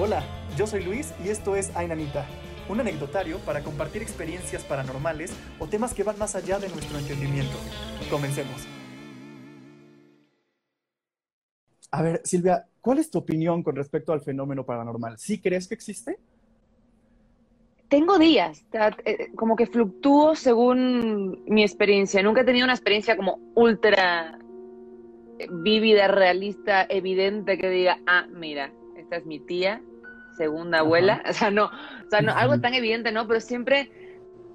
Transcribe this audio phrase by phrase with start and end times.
[0.00, 0.22] Hola,
[0.56, 2.24] yo soy Luis y esto es Ainanita,
[2.68, 7.56] un anecdotario para compartir experiencias paranormales o temas que van más allá de nuestro entendimiento.
[8.08, 8.64] Comencemos.
[11.90, 15.18] A ver, Silvia, ¿cuál es tu opinión con respecto al fenómeno paranormal?
[15.18, 16.16] ¿Sí crees que existe?
[17.88, 18.64] Tengo días,
[19.04, 22.22] eh, como que fluctúo según mi experiencia.
[22.22, 24.38] Nunca he tenido una experiencia como ultra
[25.50, 28.72] vívida, realista, evidente que diga, ah, mira,
[29.08, 29.80] esta es mi tía,
[30.36, 31.22] segunda abuela.
[31.28, 33.26] O sea, no, o sea, no, algo tan evidente, ¿no?
[33.26, 33.90] Pero siempre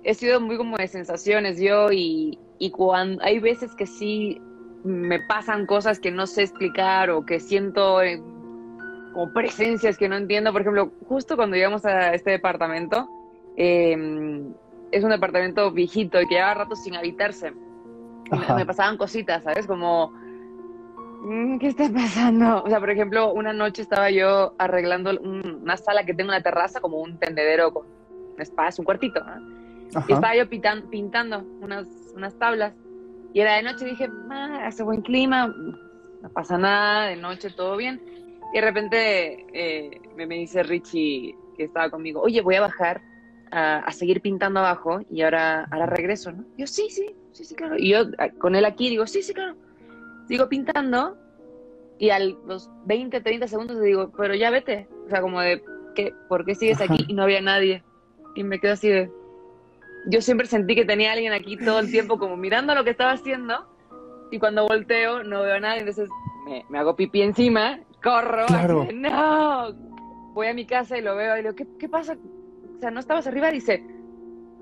[0.04, 4.40] he sido muy como de sensaciones yo y, y cuando hay veces que sí
[4.84, 8.00] me pasan cosas que no sé explicar o que siento
[9.14, 10.52] como presencias que no entiendo.
[10.52, 13.10] Por ejemplo, justo cuando llegamos a este departamento,
[13.56, 14.54] em,
[14.92, 17.54] es un departamento viejito y que lleva rato sin habitarse.
[18.56, 19.66] Me, pasaban cositas, ¿sabes?
[19.66, 20.14] Como,
[21.60, 22.64] ¿qué está pasando?
[22.64, 26.44] O sea, por ejemplo, una noche estaba yo arreglando una sala que tengo en la
[26.44, 27.86] terraza, como un tendedero con
[28.36, 29.24] un espacio, un cuartito.
[30.08, 32.74] Y estaba yo pintando unas, unas tablas
[33.34, 37.76] y era de noche, dije, ah, hace buen clima, no pasa nada, de noche todo
[37.76, 38.00] bien.
[38.54, 43.02] Y de repente eh, me, dice Richie, que estaba conmigo, oye, voy a bajar
[43.52, 46.44] a, seguir pintando abajo y ahora, ahora regreso, ¿no?
[46.58, 47.76] yo, sí, sí, sí, sí, claro.
[47.78, 48.06] Y yo
[48.40, 49.56] con él aquí digo, sí, sí, claro.
[50.28, 51.18] Sigo pintando
[52.00, 54.88] y a los 20, 30 segundos le digo, pero ya vete.
[55.06, 55.64] O sea, como de,
[55.96, 56.14] ¿qué?
[56.28, 57.06] ¿por qué sigues aquí?
[57.08, 57.84] Y no había nadie.
[58.36, 59.12] Y me quedo así de,
[60.08, 63.12] yo siempre sentí que tenía alguien aquí todo el tiempo como mirando lo que estaba
[63.12, 63.66] haciendo
[64.32, 66.10] y cuando volteo no veo a nadie, entonces
[66.70, 68.46] me, hago pipí encima, corro,
[68.94, 69.74] no,
[70.34, 72.18] voy a mi casa y lo veo y le digo, ¿qué, pasa?
[72.76, 73.52] O sea, ¿no estabas arriba?
[73.52, 73.84] Dice,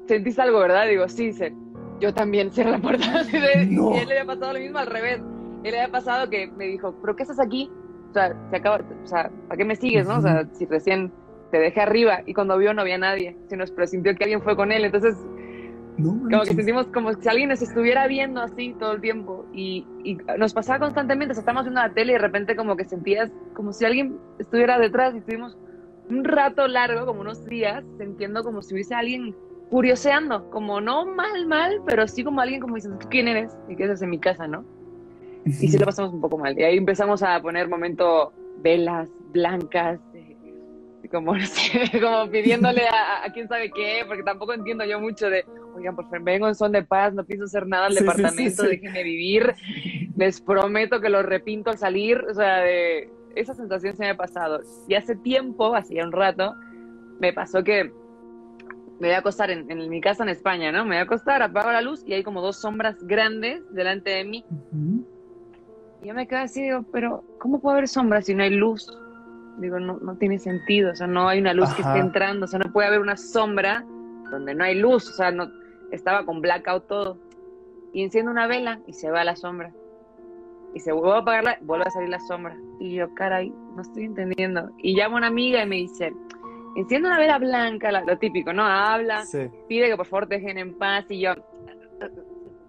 [0.07, 0.87] ¿sentís algo, verdad?
[0.87, 1.53] Digo, sí, dice,
[1.99, 3.23] yo también cierro la puerta.
[3.31, 5.21] Y él le había pasado lo mismo al revés.
[5.63, 7.69] Él le había pasado que me dijo, ¿pero qué estás aquí?
[8.09, 10.17] O sea, se acaba, o sea, ¿para qué me sigues, no?
[10.17, 11.11] O sea, si recién
[11.51, 14.55] te dejé arriba y cuando vio no había nadie, sino pero sintió que alguien fue
[14.55, 15.15] con él, entonces
[15.97, 20.17] como que sentimos como si alguien nos estuviera viendo así todo el tiempo y, y
[20.37, 23.31] nos pasaba constantemente, o sea, estábamos viendo la tele y de repente como que sentías
[23.53, 25.57] como si alguien estuviera detrás y estuvimos
[26.09, 29.35] un rato largo, como unos días, sintiendo como si hubiese alguien
[29.69, 33.55] curioseando, como no mal, mal, pero sí como alguien como diciendo, ¿quién eres?
[33.69, 34.65] Y que es en mi casa, ¿no?
[35.45, 36.57] Y sí lo pasamos un poco mal.
[36.57, 38.31] Y ahí empezamos a poner momento
[38.61, 39.99] velas blancas,
[41.11, 41.33] como,
[42.01, 46.23] como pidiéndole a, quién sabe qué, porque tampoco entiendo yo mucho de, oigan, por favor,
[46.23, 49.53] vengo en son de paz, no pienso hacer nada al departamento, déjenme vivir,
[50.15, 54.17] les prometo que lo repinto al salir, o sea, de, esa sensación se me ha
[54.17, 54.61] pasado.
[54.87, 56.55] Y hace tiempo, hacía un rato,
[57.19, 57.91] me pasó que
[58.99, 60.83] me voy a acostar en, mi casa en España, ¿no?
[60.83, 64.23] Me voy a acostar, apago la luz y hay como dos sombras grandes delante de
[64.23, 64.45] mí.
[66.03, 68.91] Yo me quedo así, digo, pero ¿cómo puede haber sombras si no hay luz?
[69.57, 72.47] Digo, no, no tiene sentido, o sea, no hay una luz que esté entrando, o
[72.47, 73.85] sea, no puede haber una sombra
[74.31, 75.49] donde no hay luz, o sea, no,
[75.91, 77.17] estaba con blackout todo.
[77.93, 79.71] Y enciendo una vela y se va la sombra.
[80.73, 82.57] Y se vuelve a apagarla, vuelve a salir la sombra.
[82.79, 84.71] Y yo, caray, no estoy entendiendo.
[84.77, 86.13] Y llamo a una amiga y me dice,
[86.77, 88.63] enciende una vela blanca, lo, típico, ¿no?
[88.63, 89.23] Habla,
[89.67, 91.05] pide que por favor te dejen en paz.
[91.09, 91.33] Y yo,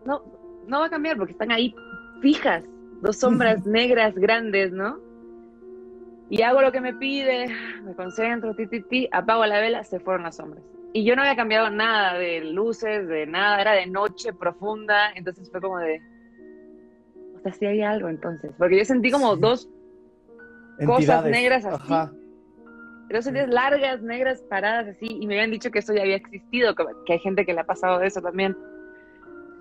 [0.05, 0.23] no,
[0.67, 1.73] no va a cambiar porque están ahí
[2.21, 2.65] fijas,
[3.03, 4.99] dos sombras negras grandes, ¿no?
[6.31, 7.49] Y hago lo que me pide,
[7.83, 10.65] me concentro, ti, ti, ti, apago la vela, se fueron las sombras.
[10.95, 15.51] Y yo no había cambiado nada de luces, de nada, era de noche profunda, entonces
[15.51, 16.01] fue como de,
[17.37, 19.69] o sea, sí había algo entonces, porque yo sentí como dos
[20.87, 21.93] cosas negras así.
[21.93, 22.13] Ajá.
[23.11, 26.75] Dos largas, negras, paradas así, y me habían dicho que eso ya había existido,
[27.05, 28.57] que hay gente que le ha pasado eso también.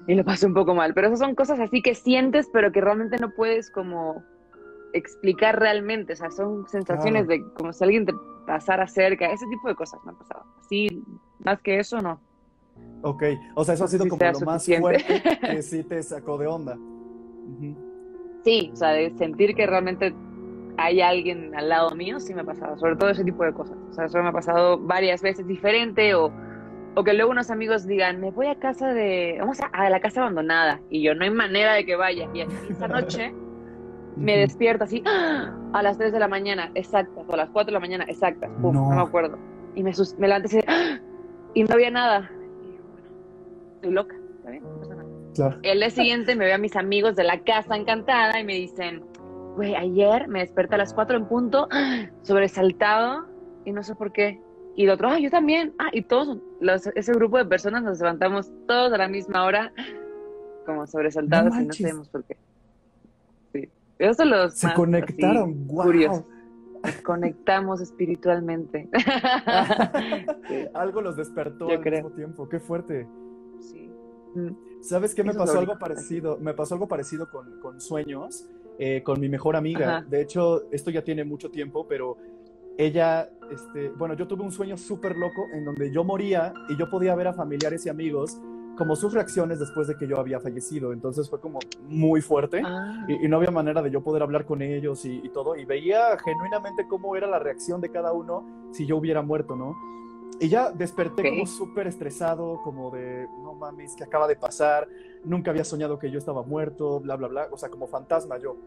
[0.07, 2.81] Y lo pasé un poco mal, pero esas son cosas así que sientes, pero que
[2.81, 4.23] realmente no puedes como
[4.93, 8.13] explicar realmente, o sea, son sensaciones de como si alguien te
[8.45, 10.43] pasara cerca, ese tipo de cosas me han pasado.
[10.59, 11.03] Así,
[11.39, 12.19] más que eso, no.
[13.03, 13.23] Ok,
[13.55, 16.77] o sea, eso ha sido como lo más fuerte que sí te sacó de onda.
[18.43, 20.13] Sí, o sea, de sentir que realmente
[20.77, 23.77] hay alguien al lado mío, sí me ha pasado, sobre todo ese tipo de cosas.
[23.89, 26.31] O sea, eso me ha pasado varias veces diferente o,
[26.95, 29.99] o que luego unos amigos digan, me voy a casa de, vamos a, a la
[29.99, 32.29] casa abandonada y yo no hay manera de que vaya.
[32.33, 33.33] Y esa noche
[34.15, 35.55] me despierto así ¡ah!
[35.73, 38.49] a las 3 de la mañana, exactas, o a las 4 de la mañana, exactas,
[38.61, 39.37] pum, no, me acuerdo.
[39.75, 40.99] Y me, me levanté así, ¡ah!
[41.53, 42.29] y no había nada.
[42.61, 43.07] Y bueno,
[43.75, 44.63] estoy loca, ¿está bien?
[44.63, 45.09] No pasa nada.
[45.33, 45.59] Claro.
[45.63, 49.01] El día siguiente me veo a mis amigos de la casa encantada y me dicen,
[49.55, 52.07] güey, ayer me desperté a las 4 en punto, ¡ah!
[52.21, 53.27] sobresaltado,
[53.63, 54.41] y no sé por qué.
[54.75, 55.73] Y el otro, ah, yo también.
[55.79, 59.73] Ah, y todos, los, ese grupo de personas nos levantamos todos a la misma hora,
[60.65, 62.37] como sobresaltados y no sabemos por qué.
[64.01, 66.25] Eso los Se conectaron, wow.
[67.03, 68.89] conectamos espiritualmente.
[70.73, 73.07] Algo los despertó al mismo tiempo, qué fuerte.
[73.59, 73.91] Sí.
[74.81, 76.39] ¿Sabes qué me pasó algo parecido?
[76.39, 78.47] Me pasó algo parecido con, sueños,
[78.79, 80.03] eh, con mi mejor amiga.
[80.09, 82.17] De hecho, esto ya tiene mucho tiempo, pero
[82.77, 86.89] ella, este, bueno, yo tuve un sueño súper loco en donde yo moría y yo
[86.89, 88.39] podía ver a familiares y amigos
[88.77, 90.93] como sus reacciones después de que yo había fallecido.
[90.93, 93.05] Entonces fue como muy fuerte ah.
[93.07, 95.55] y, no había manera de yo poder hablar con ellos y, todo.
[95.55, 99.75] Y veía genuinamente cómo era la reacción de cada uno si yo hubiera muerto, ¿no?
[100.41, 104.87] Y ya desperté como súper estresado, como de, no mames, ¿qué acaba de pasar?
[105.23, 107.47] Nunca había soñado que yo estaba muerto, bla, bla, bla.
[107.51, 108.57] O sea, como fantasma yo.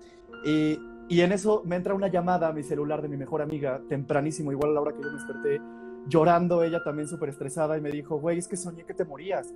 [0.44, 0.78] Y,
[1.08, 4.52] y en eso me entra una llamada a mi celular de mi mejor amiga, tempranísimo,
[4.52, 5.60] igual a la hora que yo me desperté,
[6.06, 9.52] llorando ella también súper estresada y me dijo, güey, es que soñé que te morías.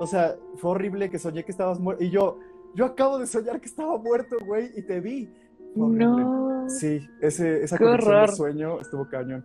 [0.00, 2.02] O sea, fue horrible que soñé que estabas muerto.
[2.02, 2.40] Y yo,
[2.74, 5.30] yo acabo de soñar que estaba muerto, güey, y te vi.
[5.76, 6.68] No.
[6.68, 9.44] Sí, ese, esa conexión de sueño estuvo cañón.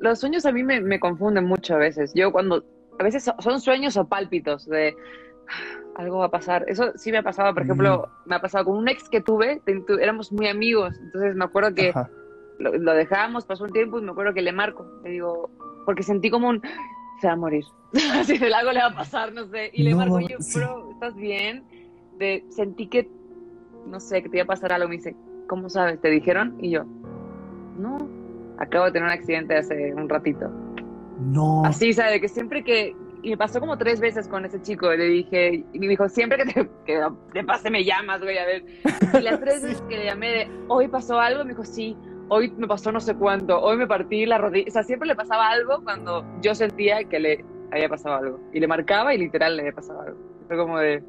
[0.00, 2.12] Los sueños a mí me, me, confunden mucho a veces.
[2.14, 2.64] Yo cuando,
[2.98, 4.94] a veces son sueños o pálpitos de
[5.48, 6.64] ah, algo va a pasar.
[6.68, 9.60] Eso sí me ha pasado, por ejemplo, me ha pasado con un ex que tuve,
[10.00, 11.92] éramos muy amigos, entonces me acuerdo que
[12.58, 15.50] lo, lo, dejamos, pasó un tiempo y me acuerdo que le marco, le digo,
[15.84, 16.62] porque sentí como un,
[17.20, 17.64] se va a morir.
[18.14, 19.70] Así del algo le va a pasar, no sé.
[19.72, 21.64] Y le marco yo, bro, ¿estás bien?
[22.18, 23.08] De, sentí que,
[23.86, 24.88] no sé, que te iba a pasar algo.
[24.88, 25.16] Me dice,
[25.46, 26.00] ¿cómo sabes?
[26.00, 26.56] ¿Te dijeron?
[26.60, 26.84] Y yo,
[27.78, 27.98] no,
[28.58, 30.50] acabo de tener un accidente hace un ratito.
[31.20, 31.64] No.
[31.64, 32.20] Así, ¿sabes?
[32.20, 34.90] Que siempre que, y me pasó como tres veces con ese chico.
[34.90, 38.64] Le dije, y me dijo, siempre que te, que pase me llamas, güey, a ver.
[39.18, 41.96] Y las tres veces que le llamé de, hoy pasó algo, me dijo, sí
[42.28, 45.16] hoy me pasó no sé cuánto, hoy me partí la rodilla, o sea, siempre le
[45.16, 48.40] pasaba algo cuando yo sentía que le había pasado algo.
[48.52, 50.18] Y le marcaba y literal le había pasado algo.
[50.46, 51.02] Fue como de,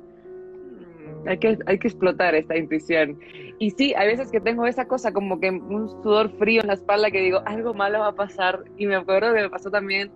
[1.26, 3.20] hay que, hay que explotar esta intuición.
[3.60, 6.74] Y sí, hay veces que tengo esa cosa como que un sudor frío en la
[6.74, 8.64] espalda que digo, algo malo va a pasar.
[8.78, 10.12] Y me acuerdo que me pasó también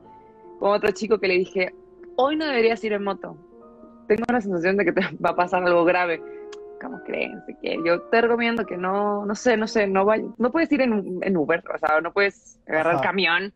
[0.60, 1.74] con otro chico que le dije,
[2.16, 3.38] hoy no deberías ir en moto.
[4.08, 6.22] Tengo la sensación de que te va a pasar algo grave
[6.84, 7.42] como creen?
[7.62, 10.82] que yo te recomiendo que no, no sé, no sé, no vaya, no puedes ir
[10.82, 13.54] en, en Uber, o sea, no puedes agarrar el camión.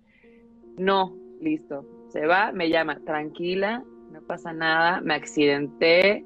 [0.77, 1.85] No, listo.
[2.09, 6.23] Se va, me llama, tranquila, no pasa nada, me accidenté,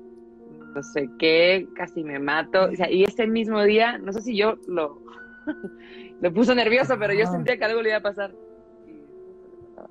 [0.74, 2.66] no sé qué, casi me mato.
[2.66, 5.02] O sea, y ese mismo día, no sé si yo lo,
[6.22, 8.34] lo puso nervioso, pero yo sentía que algo le iba a pasar.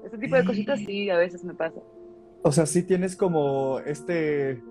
[0.04, 1.80] Ese tipo de cositas sí, a veces me pasa.
[2.42, 4.62] O sea, sí tienes como este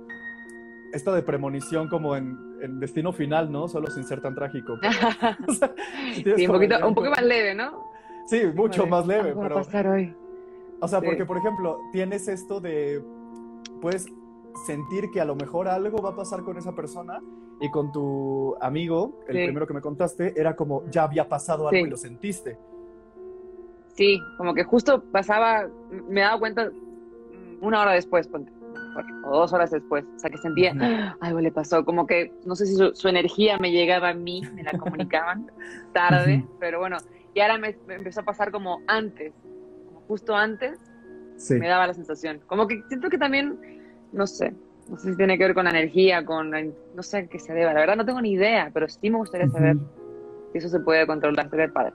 [0.94, 3.70] esta de premonición como en, Destino Final, ¿no?
[3.70, 4.78] Solo sin ser tan trágico.
[6.14, 7.90] sí, un, poquito, un poco más leve, ¿no?
[8.28, 9.40] Sí, mucho más leve, pero...
[9.40, 10.14] Va a pasar hoy?
[10.82, 13.02] O sea, porque, por ejemplo, tienes esto de...
[13.82, 14.08] Puedes
[14.66, 17.22] sentir que a lo mejor algo va a pasar con esa persona
[17.62, 21.86] y con tu amigo, el primero que me contaste, era como ya había pasado algo
[21.86, 22.58] y lo sentiste.
[23.96, 25.68] Sí, como que justo pasaba,
[26.08, 26.72] me daba cuenta
[27.62, 28.30] una hora después,
[29.26, 30.06] o dos horas después.
[30.16, 33.72] O sea, que sentía, algo le pasó, como que no sé si su, energía me
[33.72, 35.52] llegaba a mí, me la comunicaban
[35.94, 36.98] tarde, pero bueno,
[37.34, 39.34] y ahora me, empezó a pasar como antes,
[39.86, 40.80] como justo antes,
[41.50, 42.42] me daba la sensación.
[42.48, 43.58] Como que siento que también,
[44.12, 44.54] no sé,
[44.90, 47.74] no sé si tiene que ver con la energía, con, no sé qué se deba,
[47.74, 49.78] la verdad no tengo ni idea, pero sí me gustaría saber
[50.52, 51.94] si eso se puede controlar, sería padre.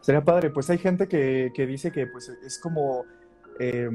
[0.00, 3.04] Sería padre, pues hay gente que, que dice que pues es como...
[3.58, 3.88] Eh,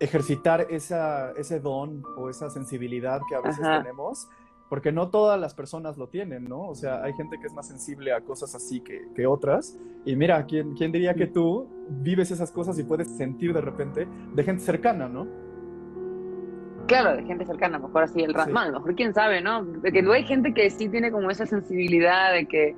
[0.00, 4.28] ejercitar esa, ese don o esa sensibilidad que a veces tenemos,
[4.68, 6.68] porque no todas las personas lo tienen, ¿no?
[6.68, 9.78] O sea, hay gente que es más sensible a cosas así que, que otras.
[10.04, 14.06] Y mira, ¿quién, ¿quién diría que tú vives esas cosas y puedes sentir de repente
[14.34, 15.26] de gente cercana, ¿no?
[16.86, 18.40] Claro, de gente cercana, mejor así el sí.
[18.54, 19.64] a lo mejor quién sabe, ¿no?
[19.64, 22.76] De que hay gente que sí tiene como esa sensibilidad de que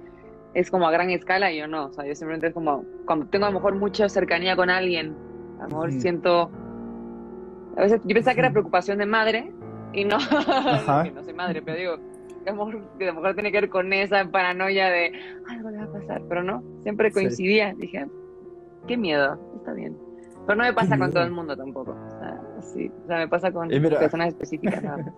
[0.54, 3.26] es como a gran escala y yo no, o sea, yo simplemente es como cuando
[3.26, 5.14] tengo a lo mejor mucha cercanía con alguien,
[5.58, 6.50] a lo mejor siento
[7.76, 9.52] a veces yo pensaba que era preocupación de madre
[9.92, 10.18] y no,
[11.14, 11.96] no soy madre, pero digo,
[12.42, 15.12] que a, lo mejor, tiene que ver con esa paranoia de
[15.48, 17.74] algo le va a pasar, pero no, siempre coincidía.
[17.74, 18.06] Dije,
[18.86, 19.96] qué miedo, está bien.
[20.46, 21.96] Pero no me pasa con todo el mundo tampoco.
[22.66, 24.82] O sea, sí, o sea me pasa con personas específicas.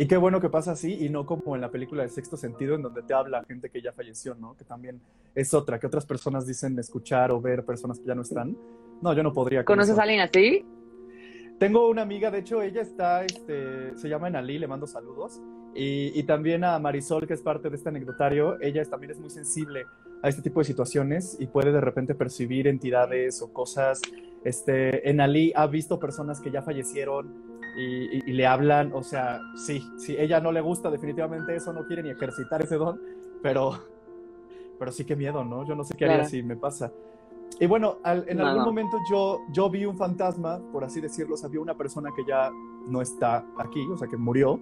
[0.00, 2.76] Y qué bueno que pasa así y no como en la película de Sexto Sentido,
[2.76, 4.56] en donde te habla gente que ya falleció, ¿no?
[4.56, 5.00] Que también
[5.34, 8.56] es otra, que otras personas dicen escuchar o ver personas que ya no están.
[9.02, 9.64] No, yo no podría.
[9.64, 10.64] ¿Conoces a alguien así?
[11.58, 15.40] Tengo una amiga, de hecho, ella está, este, se llama Enalí, le mando saludos.
[15.74, 19.86] Y, también a Marisol, que es parte de este anecdotario, ella también es muy sensible
[20.22, 24.00] a este tipo de situaciones y puede de repente percibir entidades o cosas.
[24.44, 30.16] Este, Enalí ha visto personas que ya fallecieron y, le hablan, o sea, sí, sí,
[30.18, 33.00] ella no le gusta definitivamente eso, no quiere ni ejercitar ese don,
[33.40, 33.78] pero,
[34.78, 35.64] pero sí que miedo, ¿no?
[35.64, 36.92] Yo no sé qué haría si me pasa.
[37.60, 41.48] Y bueno, en algún momento yo, yo vi un fantasma, por así decirlo, o sea,
[41.48, 42.50] vi una persona que ya
[42.88, 44.60] no está aquí, o sea, que murió,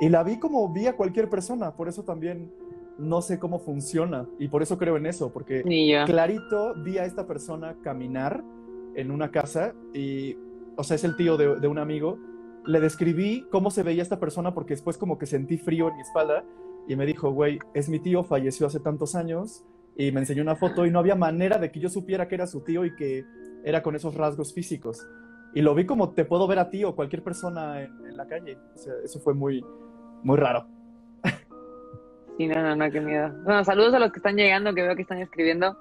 [0.00, 2.50] y la vi como vi a cualquier persona, por eso también
[2.98, 5.62] no sé cómo funciona, y por eso creo en eso, porque
[6.06, 8.42] clarito vi a esta persona caminar
[8.96, 10.36] en una casa, y,
[10.76, 12.18] o sea, es el tío de, un amigo,
[12.64, 16.02] le describí cómo se veía esta persona porque después como que sentí frío en mi
[16.02, 16.44] espalda,
[16.88, 19.64] y me dijo, güey, es mi tío, falleció hace tantos años,
[19.96, 22.46] y me enseñó una foto y no había manera de que yo supiera que era
[22.46, 23.24] su tío y que
[23.64, 25.06] era con esos rasgos físicos.
[25.54, 28.58] Y lo vi como te puedo ver a ti o cualquier persona en, la calle.
[29.04, 29.64] Eso fue muy,
[30.22, 30.66] muy raro.
[32.36, 33.32] Sí, no, no, no, qué miedo.
[33.44, 35.74] Bueno, saludos a los que están llegando, que veo que están escribiendo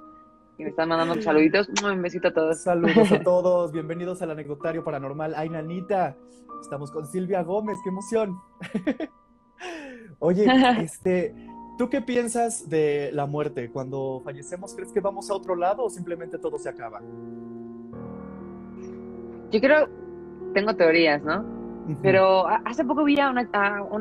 [0.57, 1.69] y me están mandando saluditos.
[1.83, 2.62] Un besito a todos.
[2.62, 5.33] Saludos a todos, bienvenidos al anecdotario paranormal.
[5.35, 6.15] Ay, nanita,
[6.62, 8.39] estamos con Silvia Gómez, qué emoción.
[10.19, 10.45] Oye,
[10.81, 11.35] este,
[11.77, 13.69] ¿Tú qué piensas de la muerte?
[13.69, 17.01] Cuando fallecemos, ¿crees que vamos a otro lado o simplemente todo se acaba?
[19.51, 19.89] Yo creo,
[20.53, 21.43] tengo teorías, ¿no?
[22.01, 23.41] Pero hace poco vi a una,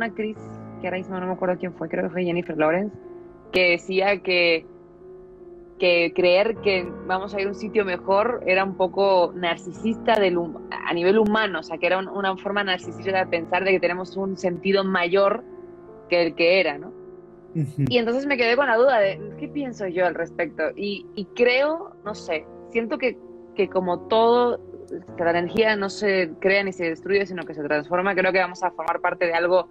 [0.06, 0.38] actriz,
[0.80, 2.96] que ahora mismo no me acuerdo quién fue, creo que fue Jennifer Lawrence,
[3.52, 4.66] que decía que,
[5.78, 10.38] que creer que vamos a ir a un sitio mejor era un poco narcisista del,
[10.70, 14.16] a nivel humano, o sea, que era una forma narcisista de pensar de que tenemos
[14.16, 15.42] un sentido mayor
[16.08, 16.92] que el que era, ¿no?
[17.54, 20.64] Y entonces me quedé con la duda de qué pienso yo al respecto.
[20.74, 23.16] Y, creo, no sé, siento que,
[23.54, 24.60] que como todo,
[25.16, 28.40] que la energía no se crea ni se destruye, sino que se transforma, creo que
[28.40, 29.68] vamos a formar parte de algo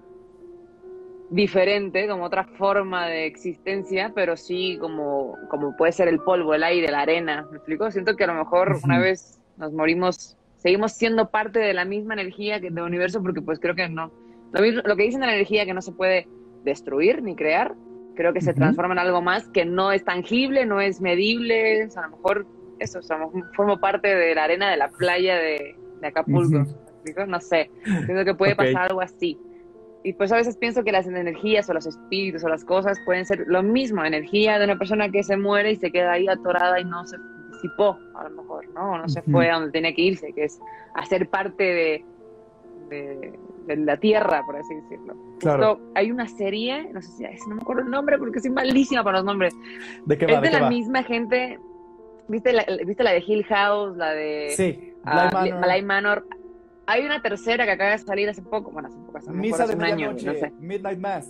[1.34, 6.64] diferente, como otra forma de existencia, pero sí como, como puede ser el polvo, el
[6.64, 7.48] aire, la arena.
[7.50, 7.90] ¿Me explico?
[7.90, 12.14] Siento que a lo mejor una vez nos morimos, seguimos siendo parte de la misma
[12.14, 14.12] energía que del universo, porque pues creo que no.
[14.52, 16.28] Lo, lo que dicen de la energía que no se puede
[16.64, 17.74] destruir ni crear,
[18.16, 22.02] creo que se transforma en algo más que no es tangible, no es medible, a
[22.02, 22.46] lo mejor
[22.80, 26.66] eso, o formo parte de la arena de la playa de, Acapulco,
[27.28, 27.72] no sé,
[28.06, 29.40] pienso que puede pasar algo así.
[30.04, 33.26] Y pues a veces pienso que las energías o los espíritus o las cosas pueden
[33.26, 36.80] ser lo mismo, energía de una persona que se muere y se queda ahí atorada
[36.80, 37.18] y no se
[37.54, 38.92] disipó, a lo mejor, ¿no?
[38.92, 40.60] O no se fue a donde tenía que irse, que es
[40.94, 42.06] hacer parte de,
[43.66, 45.16] de la tierra, por así decirlo.
[45.40, 45.80] Claro.
[45.96, 49.18] hay una serie, no sé si no me acuerdo el nombre porque soy malísima para
[49.18, 49.54] los nombres.
[50.06, 51.60] ¿De qué va, es de, la misma gente.
[52.28, 53.98] ¿Viste la, ¿Viste la de Hill House?
[53.98, 54.54] La de.
[54.56, 56.26] Sí, uh, Manor.
[56.86, 59.76] Hay una tercera que acaba de salir hace poco, bueno, hace poco, hace, Misa de
[59.76, 60.52] un año, no sé.
[60.60, 61.30] Midnight Mass.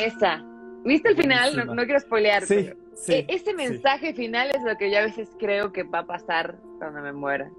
[0.00, 0.42] Esa.
[0.84, 1.66] ¿Viste el final?
[1.74, 2.44] No, quiero spoilear.
[2.44, 6.00] Sí, sí, e, ese mensaje final es lo que yo a veces creo que va
[6.00, 7.50] a pasar cuando me muera.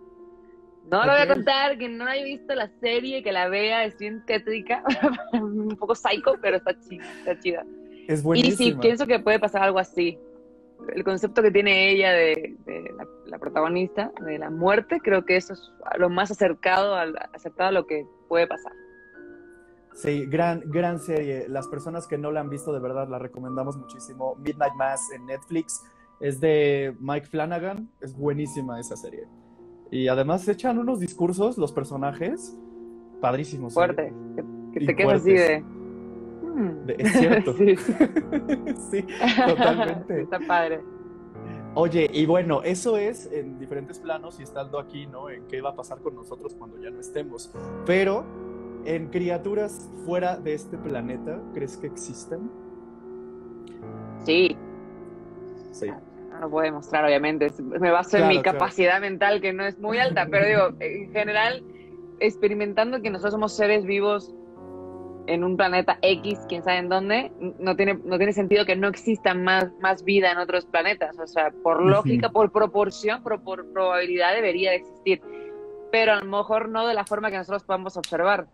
[0.90, 3.98] No lo voy a contar, que no haya visto la serie, que la vea, es
[3.98, 4.84] bien tétrica,
[5.34, 7.66] un poco psycho, pero está chida, está chida.
[8.08, 8.54] Es buenísima.
[8.54, 10.20] Y sí, pienso que puede pasar algo así.
[10.94, 12.56] El concepto que tiene ella de,
[13.26, 17.72] la, protagonista, de la muerte, creo que eso es lo más acercado, al, acercado a
[17.72, 18.72] lo que puede pasar.
[19.94, 21.48] Sí, gran, gran serie.
[21.48, 24.36] Las personas que no la han visto, de verdad, la recomendamos muchísimo.
[24.36, 25.82] Midnight Mass en Netflix.
[26.20, 27.90] Es de Mike Flanagan.
[28.02, 29.26] Es buenísima esa serie.
[29.92, 32.58] Y además echan unos discursos, los personajes,
[33.22, 33.72] padrísimos.
[33.72, 33.76] ¿eh?
[33.76, 34.14] Fuerte.
[34.74, 35.36] Que, te quedas así hmm".
[35.36, 35.75] de...
[36.88, 37.54] Es cierto.
[37.58, 37.76] sí.
[38.92, 39.06] sí,
[39.48, 40.22] totalmente.
[40.24, 40.82] Está padre.
[41.74, 45.30] Oye, y bueno, eso es en diferentes planos y estando aquí, ¿no?
[45.30, 47.52] En qué va a pasar con nosotros cuando ya no estemos.
[47.86, 48.24] Pero
[48.86, 52.50] en criaturas fuera de este planeta, ¿crees que existen?
[54.26, 54.56] Sí.
[55.72, 55.92] Sí
[56.36, 57.52] no lo puedo demostrar, obviamente.
[57.60, 61.64] Me baso en mi capacidad mental, que no es muy alta, pero digo, en general,
[62.20, 64.34] experimentando que nosotros somos seres vivos
[65.28, 68.88] en un planeta X, quién sabe en dónde, no tiene, no tiene sentido que no
[68.88, 71.18] exista más, más vida en otros planetas.
[71.20, 75.22] O sea, por lógica, por proporción, por, por probabilidad debería de existir.
[75.92, 78.48] Pero a lo mejor no de la forma que nosotros podamos observar.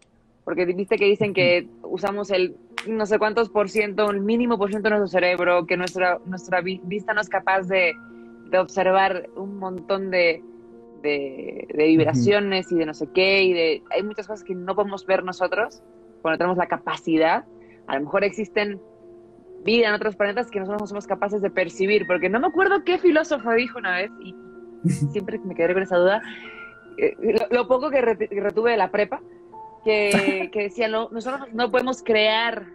[0.43, 2.55] Porque viste que dicen que usamos el
[2.87, 6.61] no sé cuántos por ciento, un mínimo por ciento de nuestro cerebro, que nuestra, nuestra
[6.61, 7.93] vista no es capaz de,
[8.49, 10.43] de observar un montón de,
[11.01, 15.05] de, vibraciones y de no sé qué, y de, hay muchas cosas que no podemos
[15.05, 15.81] ver nosotros,
[16.21, 17.45] cuando tenemos la capacidad,
[17.87, 18.79] a lo mejor existen
[19.63, 22.83] vida en otros planetas que nosotros no somos capaces de percibir, porque no me acuerdo
[22.83, 24.35] qué filósofo dijo una vez, y
[25.11, 26.21] siempre me quedé con esa duda,
[26.97, 27.15] eh,
[27.49, 29.21] lo, poco que, retuve de la prepa,
[29.83, 32.65] que, que decía, no, nosotros no podemos crear,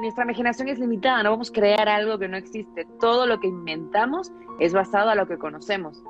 [0.00, 2.86] nuestra imaginación es limitada, no vamos a crear algo que no existe.
[3.00, 4.30] Todo lo que inventamos
[4.60, 6.02] es basado a lo que conocemos.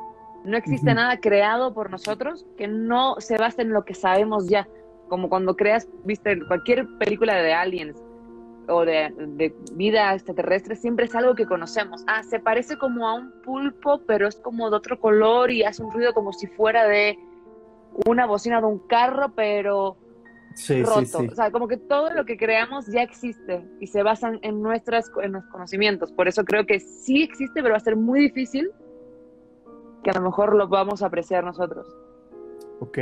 [0.44, 4.68] No existe nada creado por nosotros que no se base en lo que sabemos ya.
[5.08, 8.02] Como cuando creas, viste, cualquier película de aliens,
[8.68, 12.04] o de, vida extraterrestre siempre es algo que conocemos.
[12.06, 15.82] Ah, se parece como a un pulpo, pero es como de otro color y hace
[15.82, 17.18] un ruido como si fuera de
[18.06, 19.96] una bocina de un carro, pero
[20.84, 21.18] roto.
[21.30, 25.10] O sea, como que todo lo que creamos ya existe y se basan en, nuestras,
[25.22, 26.12] en nuestros conocimientos.
[26.12, 28.70] Por eso creo que sí existe, pero va a ser muy difícil
[30.04, 31.86] que a lo mejor lo vamos a apreciar nosotros.
[32.80, 32.98] Ok,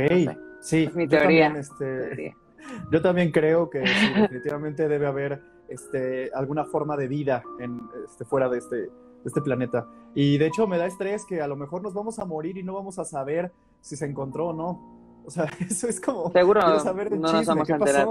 [0.67, 0.89] sí.
[0.93, 1.47] mi teoría.
[1.57, 2.35] Este,
[2.91, 3.79] yo también creo que
[4.15, 8.89] definitivamente debe haber este, alguna forma de vida en, este, fuera de este,
[9.25, 9.87] este planeta.
[10.13, 12.63] Y de hecho me da estrés que a lo mejor nos vamos a morir y
[12.63, 14.97] no vamos a saber si se encontró o no.
[15.25, 16.31] O sea, eso es como.
[16.31, 18.07] Seguro saber no nos vamos a enterar.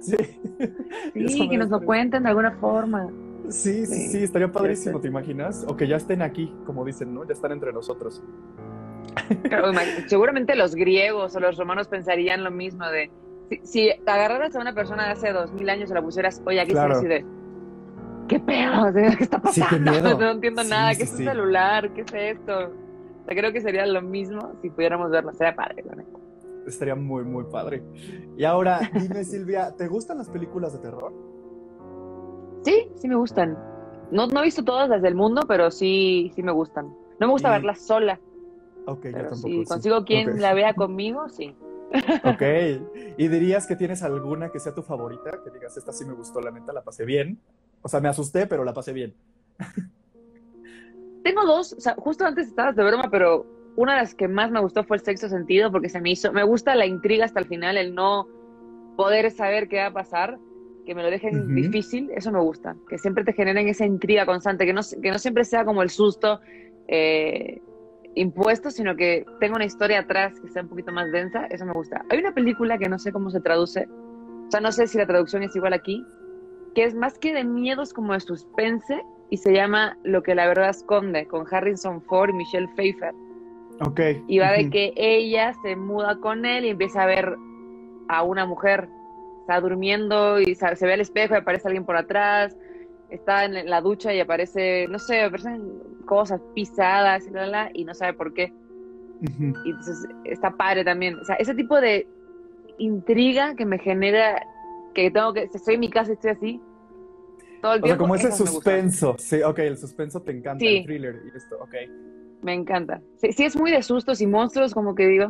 [0.00, 0.16] Sí,
[1.28, 3.10] sí que nos lo cuenten de alguna forma.
[3.50, 5.66] Sí, sí, sí, estaría padrísimo, ¿te imaginas?
[5.68, 7.24] O que ya estén aquí, como dicen, ¿no?
[7.24, 8.22] Ya están entre nosotros.
[10.06, 13.10] Seguramente los griegos o los romanos pensarían lo mismo de
[13.62, 16.72] si, agarraras a una persona de hace dos mil años y la pusieras hoy aquí,
[16.72, 16.96] claro.
[16.96, 17.24] así de,
[18.28, 18.92] ¿qué pedo?
[18.92, 19.92] ¿Qué está pasando?
[20.18, 20.94] no entiendo nada.
[20.94, 21.92] ¿Qué es un celular?
[21.92, 22.58] ¿Qué es esto?
[22.58, 25.32] O sea, creo que sería lo mismo si pudiéramos verlo.
[25.32, 25.84] Sería padre,
[26.66, 27.82] Estaría muy, muy padre.
[28.36, 31.12] Y ahora, dime, Silvia, ¿te gustan las películas de terror?
[32.64, 33.58] Sí, sí me gustan.
[34.10, 36.86] No, no he visto todas desde el mundo, pero sí, sí me gustan.
[37.20, 38.18] No me gusta verlas sola.
[38.86, 39.48] Ok, yo tampoco.
[39.48, 41.56] Si consigo quien la vea conmigo, sí.
[42.24, 42.42] Ok.
[43.16, 45.42] ¿Y dirías que tienes alguna que sea tu favorita?
[45.44, 47.38] Que digas, esta sí me gustó, la neta, la pasé bien.
[47.82, 49.14] O sea, me asusté, pero la pasé bien.
[51.22, 54.50] Tengo dos, o sea, justo antes estabas de broma, pero una de las que más
[54.50, 57.40] me gustó fue el sexto sentido, porque se me hizo, me gusta la intriga hasta
[57.40, 58.28] el final, el no
[58.96, 60.38] poder saber qué va a pasar,
[60.84, 64.66] que me lo dejen difícil, eso me gusta, que siempre te generen esa intriga constante,
[64.66, 66.40] que no, que no siempre sea como el susto.
[66.88, 67.62] Eh,
[68.14, 71.72] impuesto, sino que tenga una historia atrás que sea un poquito más densa, eso me
[71.72, 72.04] gusta.
[72.10, 73.88] Hay una película que no sé cómo se traduce,
[74.48, 76.04] o sea, no sé si la traducción es igual aquí,
[76.74, 80.46] que es más que de miedos como de suspense y se llama Lo que la
[80.46, 83.14] verdad esconde, con Harrison Ford y Michelle Pfeiffer.
[83.80, 84.00] Ok.
[84.28, 87.36] Y va de que ella se muda con él y empieza a ver
[88.08, 88.88] a una mujer,
[89.40, 92.56] está durmiendo y se ve al espejo y aparece alguien por atrás,
[93.14, 95.62] está en la ducha y aparece, no sé, aparecen
[96.04, 98.52] cosas pisadas y, y no sabe por qué.
[99.20, 101.18] Y entonces está padre también.
[101.18, 102.06] O sea, ese tipo de
[102.78, 104.42] intriga que me genera
[104.94, 106.60] que tengo que, si estoy en mi casa y estoy así,
[107.62, 107.84] todo el tiempo.
[107.84, 109.16] O sea, como ese suspenso.
[109.18, 111.74] Sí, ok, el suspenso te encanta, el thriller y esto, ok.
[112.42, 113.00] Me encanta.
[113.16, 115.28] Si, es muy de sustos y monstruos, como que digo,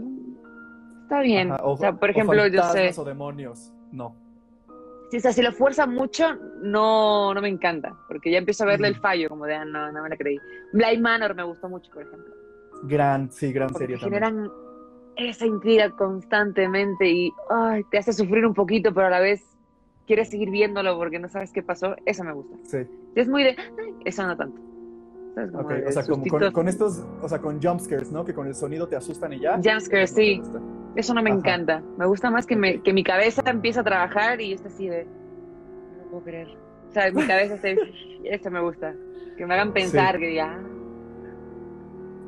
[1.02, 1.52] está bien.
[1.62, 2.92] o, sea, por ejemplo, yo sé.
[2.96, 4.23] o demonios, no
[5.20, 9.28] si, lo fuerza mucho, no, no me encanta, porque ya empiezo a verle el fallo,
[9.28, 10.38] como de, ah, no, no me la creí.
[10.72, 12.34] Blind Manor me gustó mucho, por ejemplo.
[12.84, 14.50] Gran, sí, gran serie generan
[15.16, 19.42] esa intriga constantemente y ay, te hace sufrir un poquito, pero a la vez
[20.06, 21.96] quieres seguir viéndolo porque no sabes qué pasó.
[22.04, 22.56] Eso me gusta.
[22.64, 22.78] Sí.
[23.14, 23.56] es muy de,
[24.04, 24.60] eso no tanto.
[25.36, 28.24] O sea, con, con, estos, o sea, con jumpscares, ¿no?
[28.24, 29.60] Que con el sonido te asustan y ya.
[29.62, 30.40] Jumpscares, sí.
[30.94, 31.82] Eso no me encanta.
[31.98, 35.04] Me gusta más que, me, que mi cabeza empiece a trabajar y está así de.
[35.04, 36.48] No puedo creer.
[36.88, 37.76] O sea, mi cabeza esté.
[38.24, 38.94] Eso me gusta.
[39.36, 40.56] Que me hagan pensar, que diga.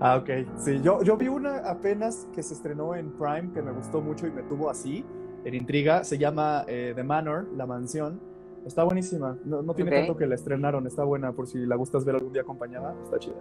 [0.00, 0.14] Ah.
[0.14, 0.30] ah, ok.
[0.56, 4.26] Sí, yo, yo vi una apenas que se estrenó en Prime que me gustó mucho
[4.26, 5.04] y me tuvo así,
[5.44, 6.02] en intriga.
[6.02, 8.20] Se llama eh, The Manor, La Mansión.
[8.66, 9.38] Está buenísima.
[9.44, 10.86] No, no tiene tanto que la estrenaron.
[10.86, 12.94] Está buena por si la gustas ver algún día acompañada.
[13.04, 13.36] Está chida.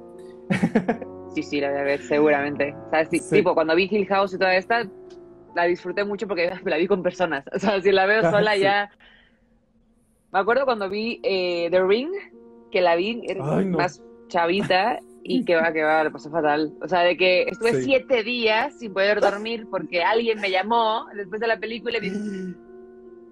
[1.33, 2.73] Sí, sí, la voy a ver seguramente.
[2.91, 3.09] ¿Sabes?
[3.29, 4.87] Tipo, cuando vi Hill House y toda esta,
[5.55, 7.43] la disfruté mucho porque la vi con personas.
[7.53, 8.89] O sea, si la veo sola ya...
[10.31, 12.11] Me acuerdo cuando vi eh, The Ring,
[12.71, 13.21] que la vi
[13.67, 16.73] más chavita y que va, que va, le pasó fatal.
[16.81, 21.41] O sea, de que estuve siete días sin poder dormir porque alguien me llamó después
[21.41, 22.57] de la película y me dijo...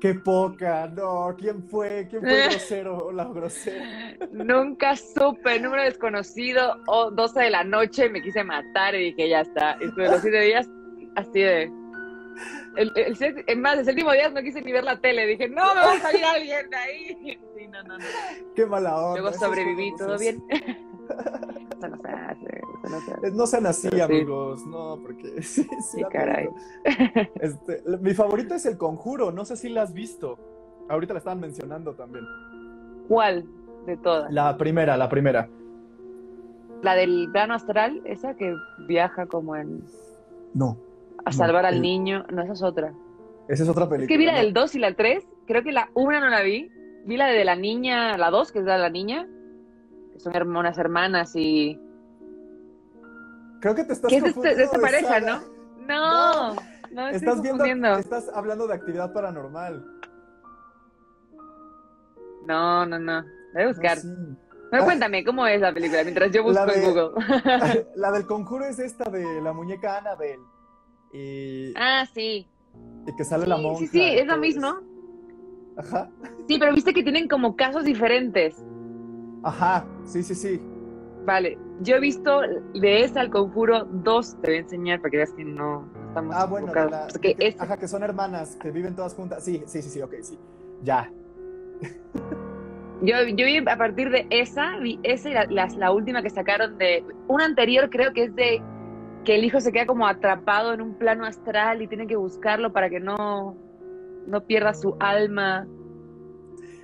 [0.04, 2.06] Qué poca, no, ¿quién fue?
[2.10, 3.86] ¿Quién fue el grosero o la grosera?
[4.34, 9.40] Nunca supe, número desconocido, o 12 de la noche me quise matar y dije, ya
[9.40, 9.78] está.
[9.80, 10.68] Estuve los siete días
[11.16, 11.72] así de
[12.76, 15.26] el, más, el séptimo día no quise ni ver la tele.
[15.26, 17.40] Dije, no, me va a salir alguien de ahí.
[17.56, 18.06] Sí, no, no, no.
[18.58, 19.22] Qué mala onda.
[19.22, 20.44] Luego sobreviví, ¿todo bien?
[20.52, 22.53] eso no se hace.
[22.84, 24.66] Eso no, sean así, amigos.
[24.66, 25.42] No, porque.
[25.42, 26.50] Sí, sí, caray.
[27.40, 29.32] Este, mi favorito es El Conjuro.
[29.32, 30.38] No sé si la has visto.
[30.90, 32.26] Ahorita la estaban mencionando también.
[33.08, 33.46] ¿Cuál
[33.86, 34.32] de todas?
[34.32, 35.50] La primera, la primera.
[36.82, 38.54] La del plano astral, esa que
[38.88, 39.84] viaja como en.
[40.54, 40.78] No
[41.26, 42.26] a salvar al niño.
[42.32, 42.94] No, esa es otra.
[43.48, 44.04] Esa es otra película.
[44.04, 45.26] Es que vi la del 2 y la 3.
[45.46, 46.72] Creo que la 1 no la vi.
[47.06, 49.28] Vi la de la niña, la 2, que es la de la niña.
[50.12, 51.80] Que son unas hermanas y.
[53.64, 55.40] Creo que te estás ¿Qué es de, esta pareja, ¿no?
[55.88, 56.56] No,
[56.92, 57.96] no, estás viendo.
[57.96, 59.86] Estás hablando de actividad paranormal.
[62.46, 63.24] No, no, no.
[63.54, 64.00] Voy a buscar.
[64.70, 66.04] Pero cuéntame, ¿cómo es la película?
[66.04, 67.12] Mientras yo busco en Google.
[67.96, 70.44] la del conjuro es esta de la muñeca Annabelle.
[71.14, 72.46] Y, ah, sí.
[73.08, 73.80] Y que sale la monja.
[73.80, 74.76] Sí, sí, es lo mismo.
[75.78, 76.10] Ajá.
[76.50, 78.62] Sí, pero viste que tienen como casos diferentes.
[79.42, 80.62] Ajá, sí, sí, sí.
[81.26, 82.42] Vale, yo he visto
[82.74, 86.36] de esa al conjuro dos, te voy a enseñar para que veas que no estamos.
[86.36, 86.72] Ah, bueno,
[87.60, 89.44] ajá, que son hermanas, que viven todas juntas.
[89.44, 90.38] Sí, sí, sí, sí, ok, sí.
[90.82, 91.10] Ya.
[93.02, 96.78] Yo, yo vi a partir de esa, vi esa y la, la, última que sacaron
[96.78, 97.04] de.
[97.28, 98.62] Una anterior creo que es de
[99.26, 102.72] que el hijo se queda como atrapado en un plano astral y tiene que buscarlo
[102.72, 103.58] para que no,
[104.26, 105.68] no pierda su alma.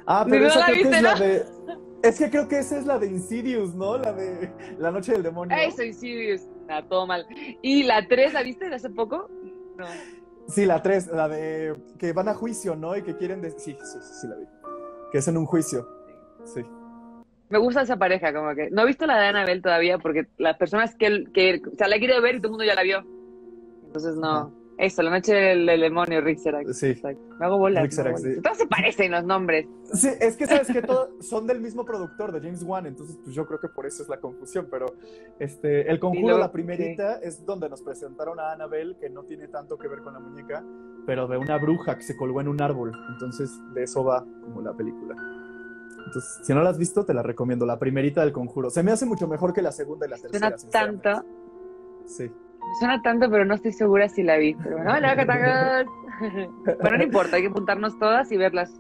[0.06, 1.46] Ah, pero esa creo que es la de.
[2.02, 3.98] Es que creo que esa es la de Insidious, ¿no?
[3.98, 5.56] La de La Noche del Demonio.
[5.58, 6.48] Eso, Insidious.
[6.70, 7.26] Ah, todo mal.
[7.62, 9.30] ¿Y la 3 la viste de hace poco?
[9.78, 9.86] No.
[10.48, 12.96] Sí, la 3, la de que van a juicio, ¿no?
[12.96, 13.44] Y que quieren.
[13.58, 14.46] Sí, sí, sí, la vi.
[15.12, 15.88] Que es en un juicio.
[16.46, 16.62] Sí.
[17.50, 18.70] Me gusta esa pareja, como que.
[18.70, 21.62] No he visto la de Annabelle todavía porque las personas que, que.
[21.74, 23.04] O sea, la quiere ver y todo el mundo ya la vio.
[23.86, 24.59] Entonces no.
[24.80, 26.40] Eso, la noche del, demonio, Rick
[26.72, 26.96] Sí.
[27.38, 27.94] Me hago bolas.
[27.94, 29.68] Todos se parecen los nombres.
[29.92, 33.36] Sí, es que sabes que todos son del mismo productor, de James Wan, entonces pues
[33.36, 34.86] yo creo que por eso es la confusión, pero
[35.38, 39.78] este, el conjuro, la primerita, es donde nos presentaron a Annabelle, que no tiene tanto
[39.78, 40.64] que ver con la muñeca,
[41.06, 44.62] pero de una bruja que se colgó en un árbol, entonces de eso va como
[44.62, 45.16] la película.
[46.06, 48.70] Entonces, si no la has visto, te la recomiendo, la primerita del conjuro.
[48.70, 50.58] Se me hace mucho mejor que la segunda y la tercera.
[50.58, 51.28] Suena tanto.
[52.06, 52.32] Sí.
[52.70, 54.54] Me suena tanto, pero no estoy segura si la vi.
[54.54, 54.92] Pero bueno,
[56.82, 58.80] bueno, no importa, hay que apuntarnos todas y verlas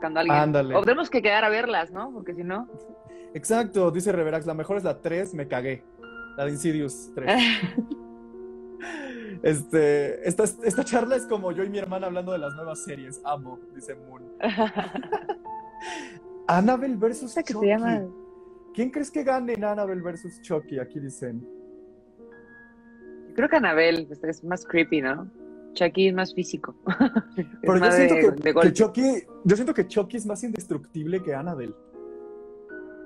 [0.00, 0.38] cuando alguien.
[0.38, 0.76] Ándale.
[0.76, 2.12] O tenemos que quedar a verlas, ¿no?
[2.12, 2.68] Porque si no.
[3.34, 5.82] Exacto, dice Reverax, la mejor es la 3, me cagué.
[6.36, 7.32] La de Insidious 3.
[9.42, 13.20] este, esta, esta charla es como yo y mi hermana hablando de las nuevas series.
[13.24, 14.22] Amo, dice Moon.
[16.46, 17.54] Annabelle versus Chucky.
[18.72, 20.78] ¿Quién crees que gane en Annabelle versus Chucky?
[20.78, 21.53] Aquí dicen.
[23.34, 23.58] Creo que
[24.06, 25.30] pues, es más creepy, ¿no?
[25.74, 26.74] Chucky es más físico.
[27.62, 31.74] Pero yo siento que, Chucky, yo siento que Chucky es más indestructible que Annabelle.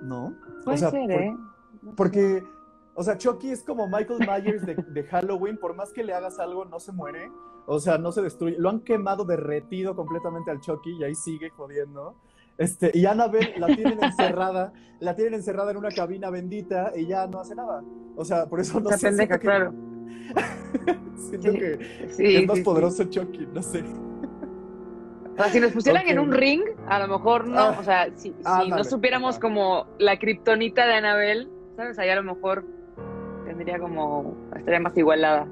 [0.02, 0.36] ¿No?
[0.64, 1.36] Puede o sea, ser, ¿eh?
[1.96, 2.44] porque,
[2.94, 6.38] o sea, Chucky es como Michael Myers de, de, Halloween, por más que le hagas
[6.38, 7.30] algo, no se muere.
[7.66, 8.56] O sea, no se destruye.
[8.58, 12.16] Lo han quemado derretido completamente al Chucky y ahí sigue jodiendo.
[12.58, 17.26] Este, y Annabelle la tienen encerrada, la tienen encerrada en una cabina bendita y ya
[17.26, 17.82] no hace nada.
[18.16, 19.08] O sea, por eso no sé.
[19.08, 19.72] Pendeja, claro.
[21.16, 21.78] siento que,
[22.18, 23.84] es más poderoso Chucky, no sé.
[25.32, 27.58] O sea, si nos pusieran en un ring, a lo mejor no.
[27.60, 28.34] Ah, o sea, si,
[28.68, 31.98] no supiéramos como la kriptonita de Annabelle, ¿sabes?
[31.98, 32.64] Ahí a lo mejor
[33.46, 34.36] tendría como.
[34.56, 35.46] estaría más igualada.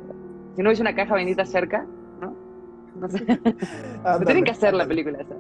[0.57, 1.87] Si no hubiese una caja bendita cerca,
[2.21, 2.37] ¿no?
[2.97, 3.25] No sé.
[4.25, 5.35] tienen que hacer la película esa.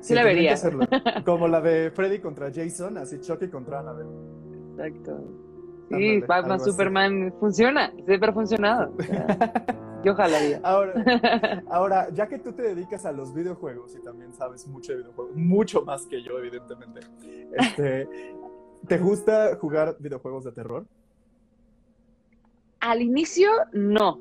[0.00, 0.54] Sí, la vería.
[1.24, 4.08] Como la de Freddy contra Jason, así Chucky contra Annabelle.
[4.72, 5.22] Exacto.
[5.90, 8.94] Sí, Batman, Superman funciona, siempre ha funcionado.
[10.04, 10.60] yo jalaría.
[10.62, 10.92] Ahora,
[11.70, 15.36] ahora, ya que tú te dedicas a los videojuegos y también sabes mucho de videojuegos,
[15.36, 17.00] mucho más que yo, evidentemente,
[17.52, 18.08] este,
[18.86, 20.86] ¿te gusta jugar videojuegos de terror?
[22.80, 24.20] Al inicio, no,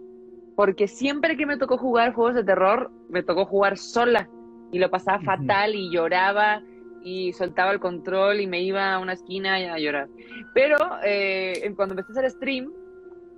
[0.55, 4.27] porque siempre que me tocó jugar juegos de terror, me tocó jugar sola
[4.71, 6.62] y lo pasaba fatal y lloraba
[7.03, 10.07] y soltaba el control y me iba a una esquina a llorar.
[10.53, 12.71] Pero eh, cuando empecé a hacer stream,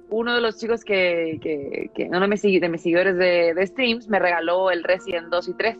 [0.09, 3.67] uno de los chicos que, que, que uno de mis, de mis seguidores de, de,
[3.67, 5.77] streams me regaló el Resident 2 y 3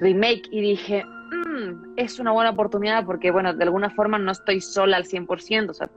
[0.00, 4.60] remake y dije, mm, es una buena oportunidad porque, bueno, de alguna forma no estoy
[4.60, 5.88] sola al 100%, o sea,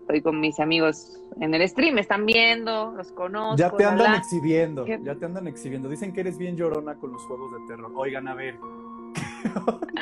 [0.00, 3.56] estoy con mis amigos en el stream, me están viendo, los conozco.
[3.56, 5.88] Ya te andan exhibiendo, ya te andan exhibiendo.
[5.88, 7.90] Dicen que eres bien llorona con los juegos de terror.
[7.94, 8.56] Oigan, a ver.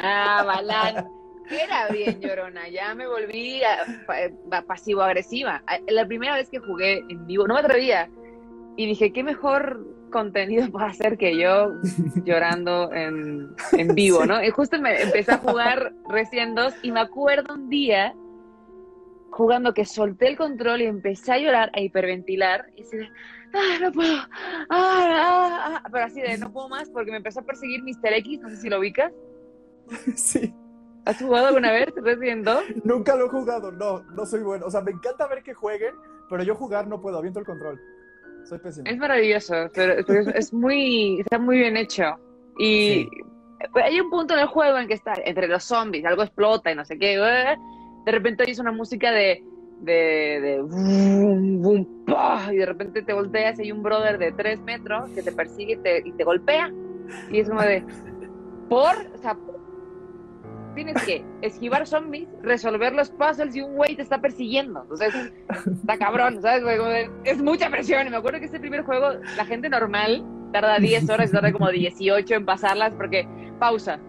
[0.03, 1.09] Ah, Balán.
[1.51, 3.61] Era bien llorona, ya me volví
[4.67, 5.63] pasivo-agresiva.
[5.89, 8.09] La primera vez que jugué en vivo, no me atrevía.
[8.77, 11.73] Y dije, qué mejor contenido para hacer que yo
[12.25, 14.43] llorando en, en vivo, ¿no?
[14.43, 18.15] Y justo me empecé a jugar recién dos y me acuerdo un día
[19.31, 23.09] jugando que solté el control y empecé a llorar, a hiperventilar, y así de,
[23.55, 24.27] ah, no puedo, ah,
[24.69, 28.13] ah, ah, pero así de, no puedo más, porque me empezó a perseguir Mr.
[28.15, 29.13] X, no sé si lo ubicas.
[30.17, 30.55] Sí.
[31.05, 32.65] ¿Has jugado alguna vez Resident 2?
[32.85, 34.67] Nunca lo he jugado, no, no soy bueno.
[34.67, 35.95] O sea, me encanta ver que jueguen,
[36.29, 37.81] pero yo jugar no puedo, aviento el control.
[38.45, 38.87] Soy pésimo.
[38.89, 42.17] Es maravilloso, pero, es, muy, está muy bien hecho.
[42.59, 43.09] Y
[43.75, 46.75] hay un punto en el juego en que está entre los zombies, algo explota y
[46.75, 49.43] no sé qué, de repente oyes una música de,
[49.81, 51.87] de, de boom,
[52.53, 55.75] y de repente te volteas y hay un brother de tres metros que te persigue
[55.75, 56.73] y te, y te golpea.
[57.31, 57.85] Y es como de,
[58.69, 59.37] por, o sea,
[60.75, 64.83] tienes que esquivar zombies, resolver los puzzles y un güey te está persiguiendo.
[64.83, 65.33] Entonces,
[65.73, 66.63] está cabrón, ¿sabes?
[67.25, 68.07] Es mucha presión.
[68.07, 71.53] Y me acuerdo que este primer juego, la gente normal tarda 10 horas y tarda
[71.53, 73.29] como 18 en pasarlas porque
[73.59, 74.01] pausa.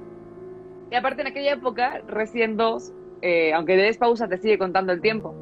[0.89, 4.91] Y aparte en aquella época, recién 2, eh, aunque le des pausa, te sigue contando
[4.91, 5.36] el tiempo.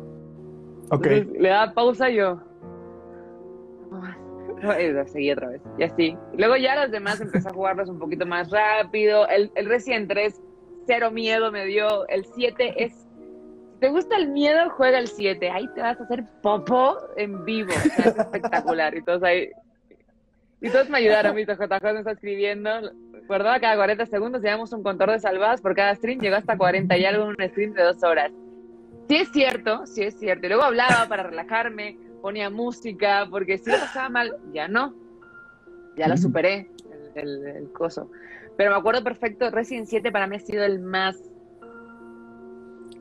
[0.92, 1.06] Ok.
[1.06, 2.40] le da pausa y yo...
[5.08, 5.62] seguí otra vez.
[5.78, 6.18] Y así.
[6.38, 9.28] Luego ya los demás empecé a jugarlos un poquito más rápido.
[9.28, 10.42] El, el Resident 3,
[10.90, 12.08] cero miedo me dio.
[12.08, 12.94] El 7 es.
[12.94, 15.50] Si te gusta el miedo, juega el 7.
[15.52, 17.72] Ahí te vas a hacer popo en vivo.
[17.72, 18.96] es espectacular.
[18.96, 19.50] Y todos ahí.
[20.62, 21.36] Y todos me ayudaron.
[21.36, 22.70] Mi JJ me está escribiendo.
[23.28, 24.42] Guardaba cada 40 segundos.
[24.42, 26.20] Llevamos un contador de salvadas por cada stream.
[26.20, 28.32] Llegó hasta 40 y algo en un stream de dos horas.
[29.08, 30.48] Sí es cierto, sí es cierto.
[30.48, 34.94] Y luego hablaba para relajarme ponía música, porque si lo pasaba mal, ya no.
[35.96, 36.70] Ya lo superé,
[37.16, 38.10] el, coso.
[38.60, 41.16] Pero me acuerdo perfecto, Resident 7 para mí ha sido el más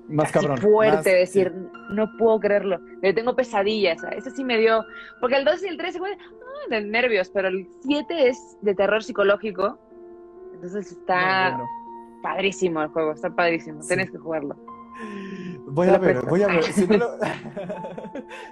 [0.06, 0.56] más cabrón.
[0.58, 1.52] fuerte, decir,
[1.90, 2.78] no puedo creerlo.
[3.02, 4.00] Le tengo pesadillas.
[4.12, 4.84] Ese sí me dio.
[5.18, 6.16] Porque el 2 y el 3 se pueden.
[6.20, 9.76] Ah, de nervios, pero el 7 es de terror psicológico.
[10.54, 11.58] Entonces está
[12.22, 13.80] padrísimo el juego, está padrísimo.
[13.84, 14.54] Tienes que jugarlo.
[15.66, 16.64] Voy a ver, voy a ver.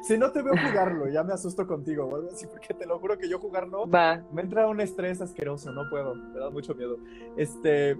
[0.02, 3.38] Si no, te veo jugarlo, ya me asusto contigo, porque te lo juro que yo
[3.38, 3.86] jugarlo
[4.32, 6.98] me entra un estrés asqueroso, no puedo, me da mucho miedo.
[7.36, 7.96] Este,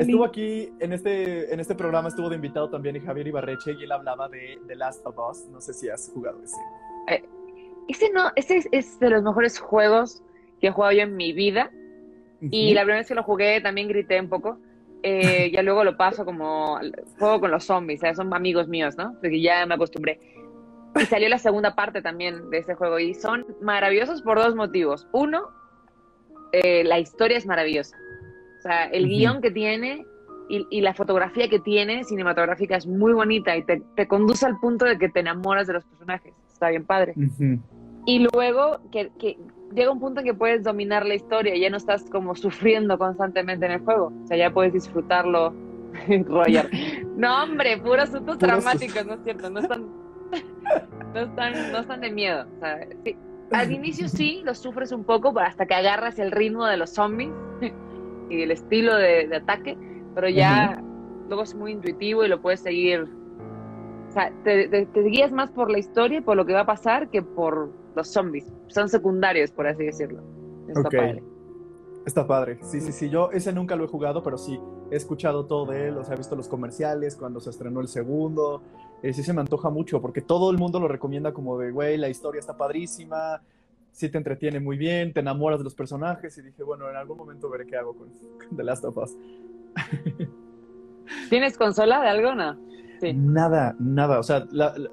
[0.00, 3.92] estuvo aquí en este, en este programa, estuvo de invitado también Javier Ibarreche y él
[3.92, 5.46] hablaba de The Last of Us.
[5.50, 6.56] No sé si has jugado ese.
[7.08, 7.24] Eh,
[7.88, 10.22] ese no, ese es, de los mejores juegos
[10.60, 11.70] que he jugado yo en mi vida.
[12.42, 14.56] Y la primera vez que lo jugué también grité un poco
[15.02, 16.78] eh, ya luego lo paso como
[17.18, 19.12] juego con los zombies, son amigos míos, ¿no?
[19.20, 20.20] Porque ya me acostumbré.
[21.00, 25.06] Y salió la segunda parte también de ese juego y son maravillosos por dos motivos.
[25.12, 25.48] Uno,
[26.52, 27.96] eh, la historia es maravillosa.
[28.58, 30.04] O sea, el guion que tiene
[30.48, 34.98] y, la fotografía que tiene cinematográfica es muy bonita y te, conduce al punto de
[34.98, 36.34] que te enamoras de los personajes.
[36.52, 37.14] Está bien padre.
[38.04, 39.38] Y luego que, que,
[39.74, 42.98] llega un punto en que puedes dominar la historia y ya no estás como sufriendo
[42.98, 44.12] constantemente en el juego.
[44.24, 45.54] O sea, ya puedes disfrutarlo,
[46.26, 46.70] Roger.
[47.16, 49.50] No, hombre, puros asuntos dramáticos, ¿no es cierto?
[49.50, 49.86] No están,
[51.14, 52.46] no están, no están de miedo.
[52.56, 52.86] O sea,
[53.52, 57.32] Al inicio sí, lo sufres un poco hasta que agarras el ritmo de los zombies
[58.28, 59.76] y el estilo de, ataque,
[60.14, 60.82] pero ya
[61.28, 63.08] luego es muy intuitivo y lo puedes seguir.
[64.08, 66.66] O sea, te, te guías más por la historia y por lo que va a
[66.66, 68.46] pasar que por los zombies.
[68.68, 70.22] Son secundarios, por así decirlo.
[70.68, 71.22] Está padre.
[72.06, 72.58] Está padre.
[72.62, 73.10] Sí, sí, sí.
[73.10, 74.58] Yo ese nunca lo he jugado, pero sí
[74.90, 75.98] he escuchado todo de él.
[75.98, 78.62] O sea, he visto los comerciales cuando se estrenó el segundo.
[79.02, 81.96] Eh, sí se me antoja mucho porque todo el mundo lo recomienda como de, güey,
[81.96, 83.42] la historia está padrísima.
[83.92, 86.36] Sí te entretiene muy bien, te enamoras de los personajes.
[86.38, 88.08] Y dije, bueno, en algún momento veré qué hago con,
[88.56, 89.16] The Last of Us.
[91.28, 92.56] ¿Tienes consola de algo no?
[93.00, 93.12] Sí.
[93.12, 94.18] Nada, nada.
[94.18, 94.46] O sea,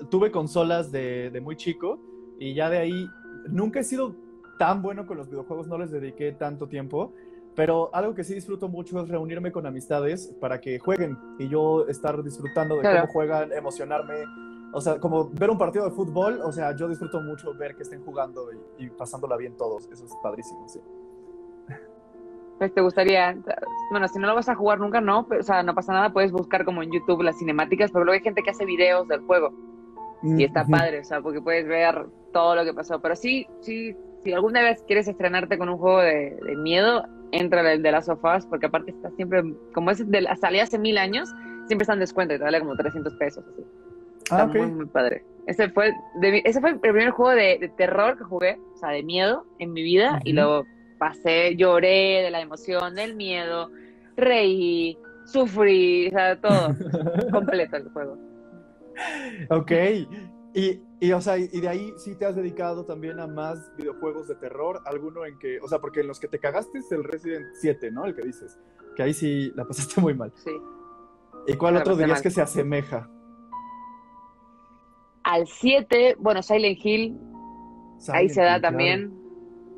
[0.10, 2.00] tuve consolas de, de muy chico
[2.40, 3.10] y ya de ahí,
[3.50, 4.16] nunca he sido
[4.58, 7.14] tan bueno con los videojuegos, no les dediqué tanto tiempo,
[7.56, 11.88] pero algo que sí disfruto mucho es reunirme con amistades para que jueguen y yo
[11.88, 14.26] estar disfrutando de cómo juegan, emocionarme.
[14.74, 17.84] O sea, como ver un partido de fútbol, o sea, yo disfruto mucho ver que
[17.84, 19.90] estén jugando y, pasándola bien todos.
[19.92, 20.80] Eso es padrísimo, sí.
[22.60, 23.36] Pues te gustaría,
[23.92, 26.32] bueno, si no lo vas a jugar nunca, no, o sea, no pasa nada, puedes
[26.32, 29.52] buscar como en YouTube las cinemáticas, pero luego hay gente que hace videos del juego
[30.24, 33.00] y está padre, o sea, porque puedes ver todo lo que pasó.
[33.00, 37.84] Pero sí, sí, si alguna vez quieres estrenarte con un juego de, miedo, entra el
[37.84, 41.30] de las sofás, porque aparte está siempre, como es de la salida hace mil años,
[41.68, 43.44] siempre está en descuento y te vale como 300 pesos.
[43.48, 43.66] Así.
[44.24, 45.24] Está ah, muy, muy padre.
[45.46, 45.94] Ese fue,
[46.44, 49.82] ese fue el primer juego de, terror que jugué, o sea, de miedo en mi
[49.82, 50.66] vida, y luego
[50.98, 53.72] pasé, lloré de la emoción, del miedo,
[54.18, 56.76] reí, sufrí, o sea, todo
[57.32, 58.18] completo el juego.
[59.50, 59.72] Ok.
[60.54, 64.28] Y, y, o sea, y de ahí sí te has dedicado también a más videojuegos
[64.28, 67.04] de terror, alguno en que, o sea, porque en los que te cagaste es el
[67.04, 68.06] Resident 7, ¿no?
[68.06, 68.58] El que dices,
[68.96, 70.34] que ahí sí la pasaste muy mal.
[70.36, 70.52] Sí.
[71.48, 73.08] ¿Y cuál otro dirías que se asemeja?
[75.24, 77.20] Al 7, bueno, Silent Hill,
[78.10, 79.14] ahí se da también.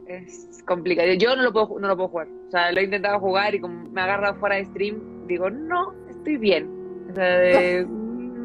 [0.07, 1.11] Es complicado.
[1.13, 2.27] Yo no lo, puedo, no lo puedo jugar.
[2.47, 5.93] O sea, lo he intentado jugar y como me agarra fuera de stream, digo, no,
[6.09, 6.69] estoy bien.
[7.11, 7.87] O sea, de,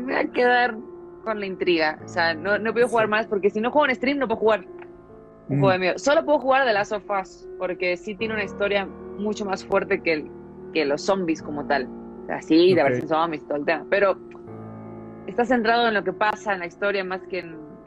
[0.04, 0.76] voy a quedar
[1.24, 1.98] con la intriga.
[2.04, 4.40] O sea, no, no puedo jugar más porque si no juego en stream no puedo
[4.40, 4.64] jugar
[5.48, 5.80] un juego de mm.
[5.80, 5.98] miedo.
[5.98, 8.86] Solo puedo jugar de Last of Us porque sí tiene una historia
[9.18, 10.30] mucho más fuerte que,
[10.72, 11.88] que los zombies como tal.
[12.22, 13.84] O sea, sí, de verse zombies todo el tema.
[13.90, 14.16] Pero
[15.26, 17.40] está centrado en lo que pasa en la historia más que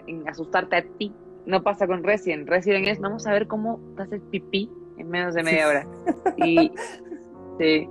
[0.05, 1.13] en, asustarte a ti.
[1.45, 2.47] No pasa con Resident.
[2.47, 5.87] Resident es, vamos a ver cómo haces pipí en menos de media hora.
[6.37, 6.71] Y
[7.57, 7.89] sí.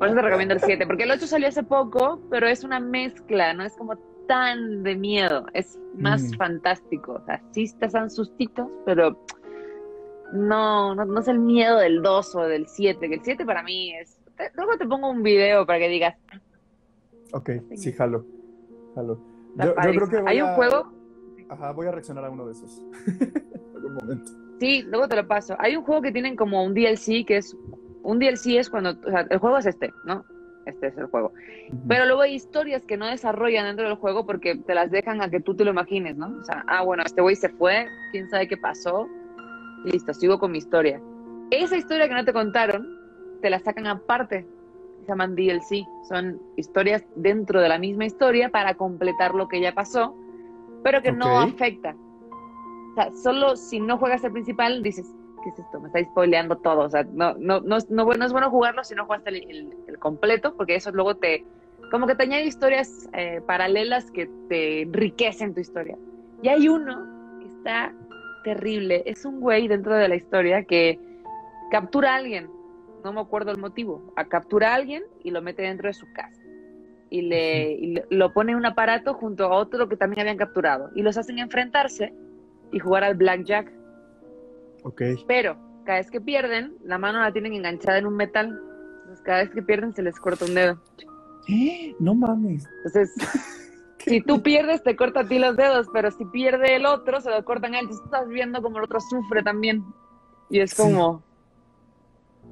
[0.00, 2.80] Por eso te recomiendo el 7, porque el 8 salió hace poco, pero es una
[2.80, 6.36] mezcla, no es como tan de miedo, es más mm.
[6.38, 7.20] fantástico.
[7.20, 9.22] O sea, sí están sustitos, pero
[10.32, 13.62] no, no, no, es el miedo del 2 o del 7, que el 7 para
[13.62, 14.18] mí es...
[14.54, 16.16] luego te pongo un video para que digas...
[17.34, 18.24] Ok, sí, jalo.
[18.94, 19.20] jalo.
[19.56, 20.94] Yo, creo que Hay un juego...
[21.50, 22.82] Ajá, voy a reaccionar a uno de esos.
[23.74, 24.32] algún momento.
[24.60, 25.56] Sí, luego te lo paso.
[25.58, 27.54] Hay un juego que tienen como un DLC que es...
[28.02, 28.90] Un DLC es cuando...
[28.90, 30.24] O sea, el juego es este, ¿no?
[30.66, 31.32] Este es el juego.
[31.88, 35.30] Pero luego hay historias que no desarrollan dentro del juego porque te las dejan a
[35.30, 36.28] que tú te lo imagines, ¿no?
[36.40, 39.08] O sea, ah, bueno, este güey se fue, quién sabe qué pasó,
[39.84, 41.00] listo, sigo con mi historia.
[41.50, 42.98] Esa historia que no te contaron,
[43.40, 44.46] te la sacan aparte,
[45.02, 49.72] se llaman DLC, son historias dentro de la misma historia para completar lo que ya
[49.72, 50.14] pasó,
[50.82, 51.96] pero que no afecta.
[52.90, 55.80] O sea, solo si no juegas el principal, dices, ¿qué es esto?
[55.80, 56.80] Me está spoileando todo.
[56.82, 60.54] O sea, no, no, no, no, es bueno jugarlo si no juegas el, el, completo,
[60.56, 61.44] porque eso luego te,
[61.90, 65.96] como que te añade historias eh, paralelas que te enriquecen tu historia.
[66.42, 67.92] Y hay uno que está
[68.44, 69.02] terrible.
[69.06, 70.98] Es un güey dentro de la historia que
[71.70, 72.50] captura a alguien,
[73.04, 76.06] no me acuerdo el motivo, a captura a alguien y lo mete dentro de su
[76.12, 76.40] casa.
[77.08, 80.90] Y le, lo pone en un aparato junto a otro que también habían capturado.
[80.94, 82.14] Y los hacen enfrentarse
[82.72, 83.72] y jugar al blackjack.
[84.84, 85.02] Ok.
[85.26, 88.60] Pero cada vez que pierden, la mano la tienen enganchada en un metal.
[89.00, 90.80] Entonces cada vez que pierden se les corta un dedo.
[91.48, 91.94] ¿Eh?
[91.98, 92.66] No mames.
[92.84, 93.14] Entonces
[93.98, 97.30] si tú pierdes, te corta a ti los dedos, pero si pierde el otro, se
[97.30, 97.88] lo cortan a él.
[97.88, 99.84] Tú estás viendo como el otro sufre también.
[100.48, 101.22] Y es como.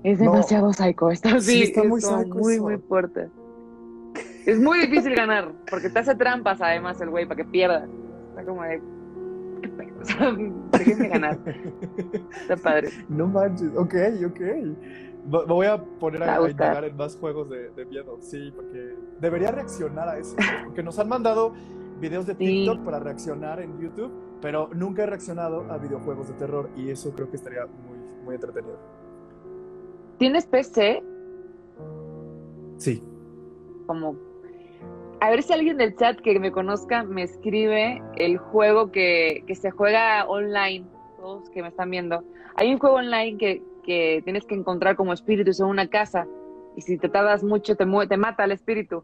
[0.05, 1.11] Es demasiado psycho.
[1.11, 1.65] Está así.
[1.65, 3.29] está muy, muy, muy fuerte.
[4.47, 7.89] Es muy difícil ganar, porque te hace trampas además el güey para que pierdas.
[8.31, 8.81] Está como de.
[10.85, 11.09] ¿Qué pedo?
[11.11, 11.39] ganar.
[12.41, 12.89] Está padre.
[13.09, 13.71] No manches.
[13.77, 13.95] Ok,
[14.27, 14.41] ok.
[15.47, 20.19] Voy a poner a, a en más juegos de, miedo, sí, porque debería reaccionar a
[20.19, 20.37] eso.
[20.65, 21.53] Porque nos han mandado
[22.01, 26.71] videos de TikTok para reaccionar en YouTube, pero nunca he reaccionado a videojuegos de terror
[26.77, 28.79] y eso creo que estaría muy, muy entretenido.
[30.19, 31.03] ¿Tienes PC?
[32.77, 33.03] Sí.
[33.87, 34.28] Como.
[35.21, 39.57] A ver si alguien del chat que me conozca me escribe el juego que, que
[39.57, 42.23] se juega online, todos que me están viendo.
[42.55, 46.29] Hay un juego online que, que tienes que encontrar como espíritus en una casa
[46.77, 49.03] y si te tardas mucho te, te mata el espíritu.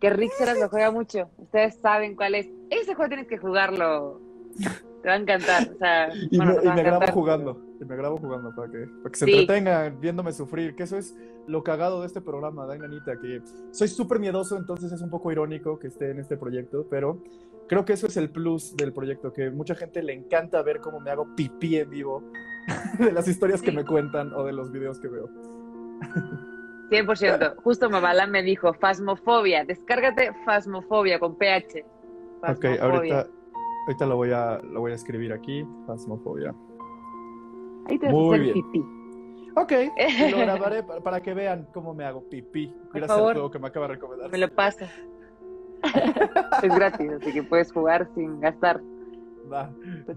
[0.00, 1.28] Que Rick se lo juega mucho.
[1.38, 2.48] Ustedes saben cuál es.
[2.70, 4.20] Ese juego tienes que jugarlo.
[5.04, 5.68] Te va a encantar.
[6.30, 7.60] y, me, grabo jugando.
[7.78, 10.74] Y me grabo jugando para que, para que se entretengan viéndome sufrir.
[10.74, 11.14] Que eso es
[11.46, 13.20] lo cagado de este programa, Dainanita.
[13.20, 16.86] Que soy súper miedoso, entonces es un poco irónico que esté en este proyecto.
[16.88, 17.22] Pero
[17.68, 19.30] creo que eso es el plus del proyecto.
[19.34, 22.22] Que mucha gente le encanta ver cómo me hago pipí en vivo
[22.98, 25.28] de las historias que me cuentan o de los videos que veo.
[26.88, 27.56] 100%.
[27.56, 31.84] Justo Mamala me dijo, Fasmofobia, descárgate Fasmofobia con PH.
[32.48, 33.26] Ok, ahorita,
[33.86, 36.54] ahorita lo, voy a, lo voy a escribir aquí, Fasmofobia.
[37.86, 38.54] Ahí te Muy bien.
[38.54, 38.84] pipí.
[39.56, 39.72] Ok,
[40.30, 42.74] lo grabaré para, que vean cómo me hago pipí.
[42.92, 44.30] Gracias al juego que me acaba de recomendar.
[44.30, 44.90] Me lo pasa.
[46.62, 48.80] es gratis, así que puedes jugar sin gastar.
[49.52, 49.70] Va,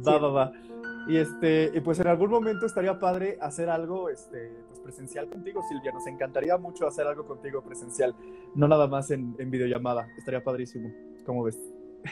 [0.07, 0.51] va, va, va.
[1.07, 5.61] Y este, y pues en algún momento estaría padre hacer algo este, pues presencial contigo,
[5.69, 5.91] Silvia.
[5.91, 8.15] Nos encantaría mucho hacer algo contigo presencial,
[8.55, 10.07] no nada más en, en videollamada.
[10.17, 10.91] Estaría padrísimo.
[11.25, 11.59] ¿Cómo ves?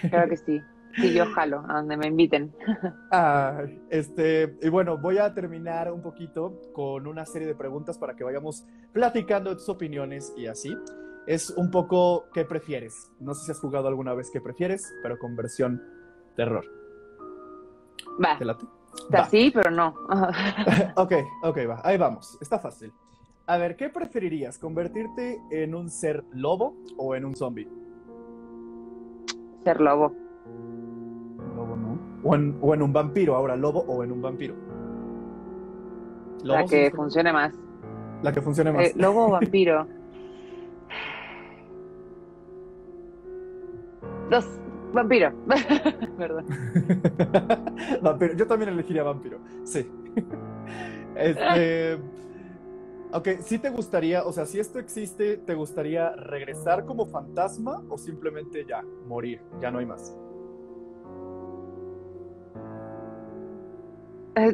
[0.09, 0.61] Claro que sí.
[0.95, 2.53] Sí, yo jalo, a donde me inviten.
[3.11, 8.13] Ah, este, y bueno, voy a terminar un poquito con una serie de preguntas para
[8.15, 10.75] que vayamos platicando tus opiniones y así.
[11.27, 13.11] Es un poco qué prefieres.
[13.19, 15.81] No sé si has jugado alguna vez qué prefieres, pero con versión
[16.35, 16.65] terror.
[18.23, 18.37] Va.
[18.37, 18.65] ¿Te late?
[19.29, 19.95] sí, pero no.
[20.95, 21.81] ok, ok, va.
[21.83, 22.37] Ahí vamos.
[22.41, 22.91] Está fácil.
[23.47, 24.57] A ver, ¿qué preferirías?
[24.57, 27.69] ¿Convertirte en un ser lobo o en un zombie?
[29.63, 30.24] Ser lobo.
[32.27, 34.55] O en, o en un vampiro, ahora, lobo o en un vampiro.
[36.41, 37.53] La que funcione más.
[38.23, 38.87] La que funcione más.
[38.87, 39.87] Eh, lobo o vampiro.
[44.31, 44.59] Dos.
[44.91, 45.31] Vampiro.
[46.17, 46.45] Perdón.
[48.01, 48.33] vampiro.
[48.33, 49.37] Yo también elegiría vampiro.
[49.63, 49.87] Sí.
[51.15, 51.99] este.
[53.11, 57.97] Ok, ¿sí te gustaría, o sea, si esto existe, ¿te gustaría regresar como fantasma o
[57.97, 59.41] simplemente ya, morir?
[59.61, 60.17] Ya no hay más.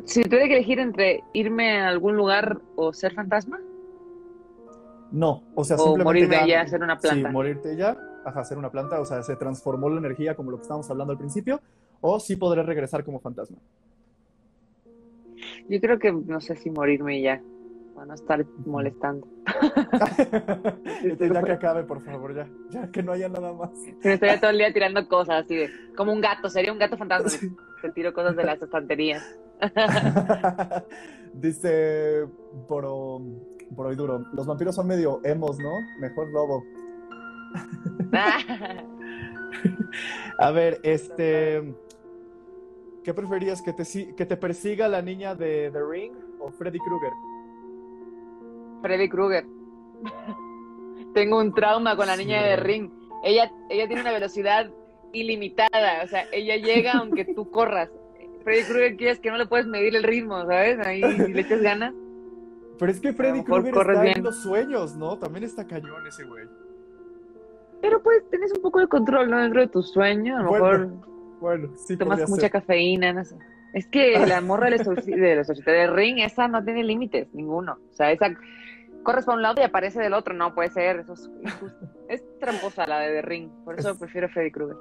[0.05, 3.59] Si tuviera que elegir entre irme a algún lugar o ser fantasma.
[5.11, 6.03] No, o sea, simplemente.
[6.03, 7.27] morirme ya, ser una planta.
[7.27, 10.57] Sí, morirte ya ajá, ser una planta, o sea, se transformó la energía como lo
[10.57, 11.61] que estábamos hablando al principio,
[12.01, 13.57] o sí podré regresar como fantasma.
[15.67, 17.41] Yo creo que no sé si morirme ya.
[17.93, 19.27] para no estar molestando.
[21.19, 23.71] ya que acabe, por favor, ya, ya que no haya nada más.
[24.03, 26.97] me estaría todo el día tirando cosas así de, como un gato, sería un gato
[26.97, 27.29] fantasma.
[27.81, 29.23] Te tiro cosas de las estanterías.
[31.33, 32.27] Dice
[32.67, 32.85] por,
[33.75, 35.71] por hoy duro, los vampiros son medio emos, ¿no?
[35.99, 36.63] Mejor lobo.
[40.37, 41.73] A ver, este.
[43.03, 43.61] ¿Qué preferías?
[43.61, 43.83] ¿Que te,
[44.15, 47.11] ¿Que te persiga la niña de The Ring o Freddy Krueger?
[48.81, 49.45] Freddy Krueger.
[51.13, 52.91] Tengo un trauma con la niña de The Ring.
[53.23, 54.69] Ella, ella tiene una velocidad
[55.13, 56.03] ilimitada.
[56.03, 57.89] O sea, ella llega aunque tú corras.
[58.41, 60.79] Freddy Krueger quieres que no le puedes medir el ritmo, ¿sabes?
[60.85, 61.93] Ahí le echas ganas.
[62.79, 65.17] Pero es que Freddy Krueger está en los sueños, ¿no?
[65.17, 66.45] También está cañón ese güey.
[67.81, 69.39] Pero pues tienes un poco de control, ¿no?
[69.39, 70.89] Dentro de tu sueño, a lo mejor
[71.39, 73.35] bueno, sí tomas mucha cafeína, no sé.
[73.73, 77.79] Es que la morra de los de, de Ring, esa no tiene límites, ninguno.
[77.91, 78.29] O sea, esa
[79.03, 81.29] corres para un lado y aparece del otro, no puede ser, eso es
[82.07, 84.77] Es tramposa la de The Ring, por eso prefiero Freddy Krueger.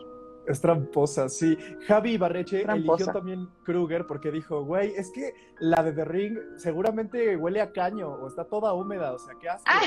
[0.50, 1.56] Es tramposa, sí.
[1.86, 7.36] Javi Barreche eligió también Krueger porque dijo, güey, es que la de The Ring seguramente
[7.36, 9.64] huele a caño o está toda húmeda, o sea, ¿qué hace?
[9.66, 9.80] Ah.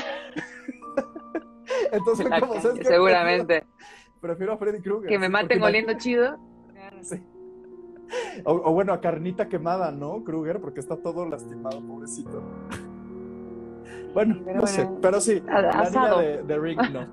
[1.92, 3.64] Entonces, ¿cómo sabes Seguramente.
[4.22, 5.10] Prefiero, a Freddy Krueger.
[5.10, 6.38] Que me maten oliendo chido.
[7.02, 7.22] Sí.
[8.46, 10.24] O, bueno, a carnita quemada, ¿no?
[10.24, 12.42] Kruger, porque está todo lastimado, pobrecito.
[14.14, 17.06] Bueno, no sé, pero sí, la niña de, de Ring no.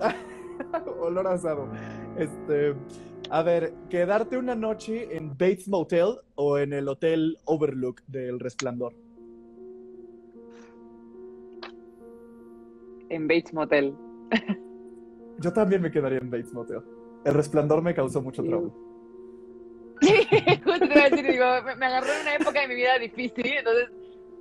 [1.02, 1.68] Olor asado.
[2.16, 2.76] Este,
[3.32, 8.94] a ver, quedarte una noche en Bates Motel o en el Hotel Overlook del Resplandor.
[13.08, 13.96] En Bates Motel.
[15.40, 16.82] Yo también me quedaría en Bates Motel.
[17.24, 18.72] El Resplandor me causó mucho trauma.
[20.02, 20.28] Sí,
[20.66, 21.46] justo te iba a decir, digo,
[21.78, 23.88] me, agarró en una época de mi vida difícil, entonces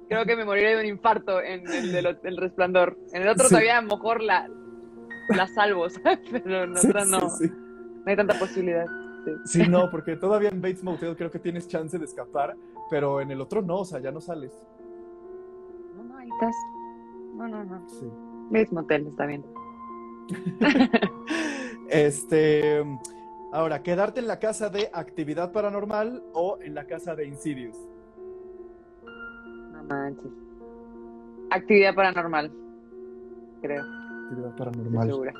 [0.08, 2.96] creo que me moriré de un infarto en el del, Resplandor.
[3.12, 4.48] En el otro todavía a lo mejor la,
[5.28, 5.86] la salvo,
[6.32, 7.20] Pero en otra no.
[8.04, 8.86] No hay tanta posibilidad.
[9.44, 9.68] Sí.
[9.68, 12.56] no, porque todavía en Bates Motel creo que tienes chance de escapar,
[12.88, 14.52] pero en el otro no, o sea, ya no sales.
[15.96, 16.54] No, no, ahí estás.
[17.34, 17.88] No, no, no.
[17.88, 18.10] Sí.
[18.50, 19.44] Bates Motel está bien.
[21.90, 22.84] este.
[23.52, 27.76] Ahora, quedarte en la casa de actividad paranormal o en la casa de Insidious.
[29.72, 30.30] No manches.
[31.50, 32.52] Actividad paranormal,
[33.60, 33.84] creo.
[34.24, 35.34] Actividad paranormal.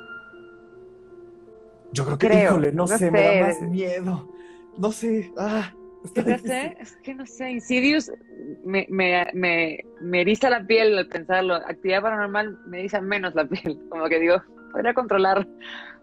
[1.93, 4.29] Yo creo que, híjole, no, sé, me da más miedo.
[4.77, 5.73] No sé, ah.
[6.03, 8.11] Es que no sé, es que no sé, Insidious
[8.63, 11.55] me, me, me, me eriza la piel al pensarlo.
[11.55, 13.79] Actividad paranormal me eriza menos la piel.
[13.89, 14.37] Como que digo,
[14.71, 15.47] podría controlar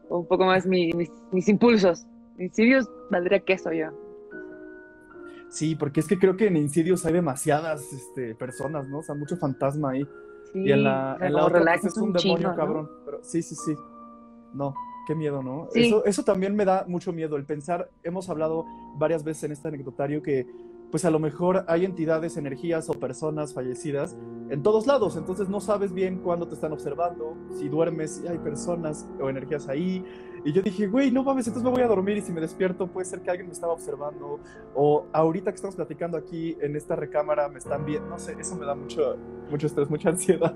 [0.09, 0.95] un poco más mis,
[1.32, 2.07] mis, impulsos.
[2.39, 3.89] Insidious valdría queso yo.
[5.49, 8.99] Sí, porque es que creo que en Insidious hay demasiadas este, personas, ¿no?
[8.99, 10.07] O sea, mucho fantasma ahí.
[10.55, 12.89] y en la, en la otra pues, es un, demonio cabrón.
[13.05, 13.74] Pero sí, sí, sí.
[14.55, 14.74] No,
[15.09, 15.69] qué miedo, ¿no?
[15.75, 18.67] Eso, eso también me da mucho miedo, el pensar, hemos hablado
[18.99, 20.47] varias veces en este anecdotario que
[20.91, 24.17] pues a lo mejor hay entidades, energías o personas fallecidas
[24.51, 28.39] en todos lados, entonces no sabes bien cuándo te están observando, si duermes, si hay
[28.39, 30.05] personas o energías ahí.
[30.45, 32.87] Y yo dije, güey, no mames, entonces me voy a dormir y si me despierto
[32.87, 34.41] puede ser que alguien me estaba observando
[34.75, 38.57] o ahorita que estamos platicando aquí en esta recámara me están viendo, no sé, eso
[38.57, 39.17] me da mucho,
[39.51, 40.55] mucho estrés, mucha ansiedad.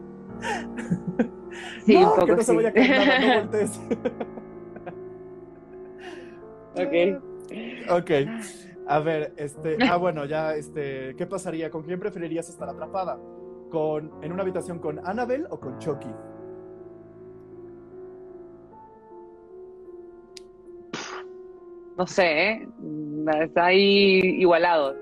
[1.84, 3.80] Sí, un poco que no se vaya a caer nada, no voltees.
[6.74, 7.22] Ok.
[7.90, 8.10] Ok.
[8.86, 11.70] A ver, este, ah, bueno, ya, este, ¿qué pasaría?
[11.70, 13.18] ¿Con quién preferirías estar atrapada?
[13.70, 16.10] ¿Con, en una habitación con Annabelle o con Chucky?
[21.96, 22.68] No sé, ¿eh?
[23.42, 24.96] está ahí igualado.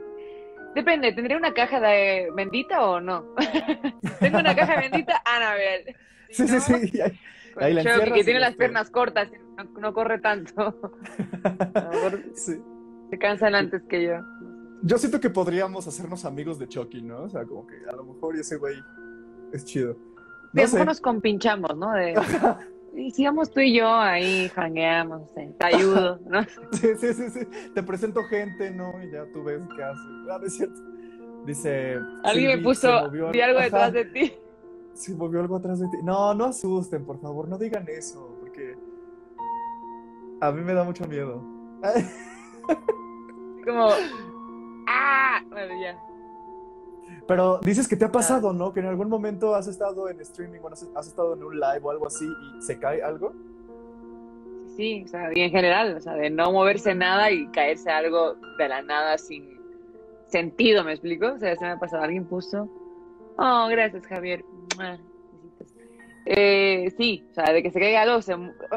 [0.75, 3.25] Depende, ¿tendría una caja de bendita o no?
[4.21, 5.97] Tengo una caja bendita, Annabelle.
[6.31, 6.93] Sí, sí, sí.
[7.57, 10.79] Ahí, la que tiene las piernas cortas, no, no corre tanto.
[12.35, 12.61] sí.
[13.11, 14.21] Se cansan antes que yo.
[14.83, 17.25] Yo siento que podríamos hacernos amigos de Chucky, ¿no?
[17.25, 18.77] O sea, como que a lo mejor ese güey
[19.53, 19.97] es chido.
[20.53, 20.85] No sé.
[20.85, 21.93] nos compinchamos, ¿no?
[21.93, 22.15] De,
[22.97, 26.43] y sigamos tú y yo ahí, jangueamos, te ayudo, ¿no?
[26.73, 27.41] Sí, sí, sí, sí.
[27.75, 28.93] Te presento gente, ¿no?
[29.03, 30.03] Y ya tú ves qué hace.
[30.31, 30.81] Ah, es cierto.
[31.47, 31.99] Dice.
[32.25, 34.33] Alguien me puso, vi algo detrás de ti.
[34.95, 35.99] Se movió algo atrás de ti.
[36.03, 38.76] No, no asusten, por favor, no digan eso, porque
[40.41, 41.43] a mí me da mucho miedo.
[43.64, 43.88] Como,
[44.86, 45.43] ¡ah!
[45.49, 45.99] Bueno, ya.
[47.26, 48.72] Pero dices que te ha pasado, ¿no?
[48.72, 51.91] Que en algún momento has estado en streaming o has, estado en un live o
[51.91, 52.26] algo así
[52.59, 53.32] y se cae algo.
[54.76, 58.36] Sí, o sea, y en general, o sea, de no moverse nada y caerse algo
[58.59, 59.61] de la nada sin
[60.26, 61.26] sentido, ¿me explico?
[61.26, 62.68] O sea, se me ha pasado, alguien puso.
[63.36, 64.45] Oh, gracias, Javier.
[66.26, 68.20] Eh, sí, o sea, de que se caiga algo.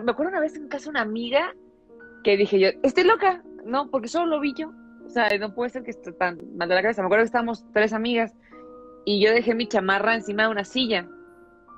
[0.01, 1.53] me acuerdo una vez en casa de una amiga
[2.23, 4.71] que dije yo, estoy loca, no, porque solo lo vi yo.
[5.05, 7.01] O sea, no puede ser que esté tan mal de la cabeza.
[7.01, 8.33] Me acuerdo que estábamos tres amigas
[9.05, 11.07] y yo dejé mi chamarra encima de una silla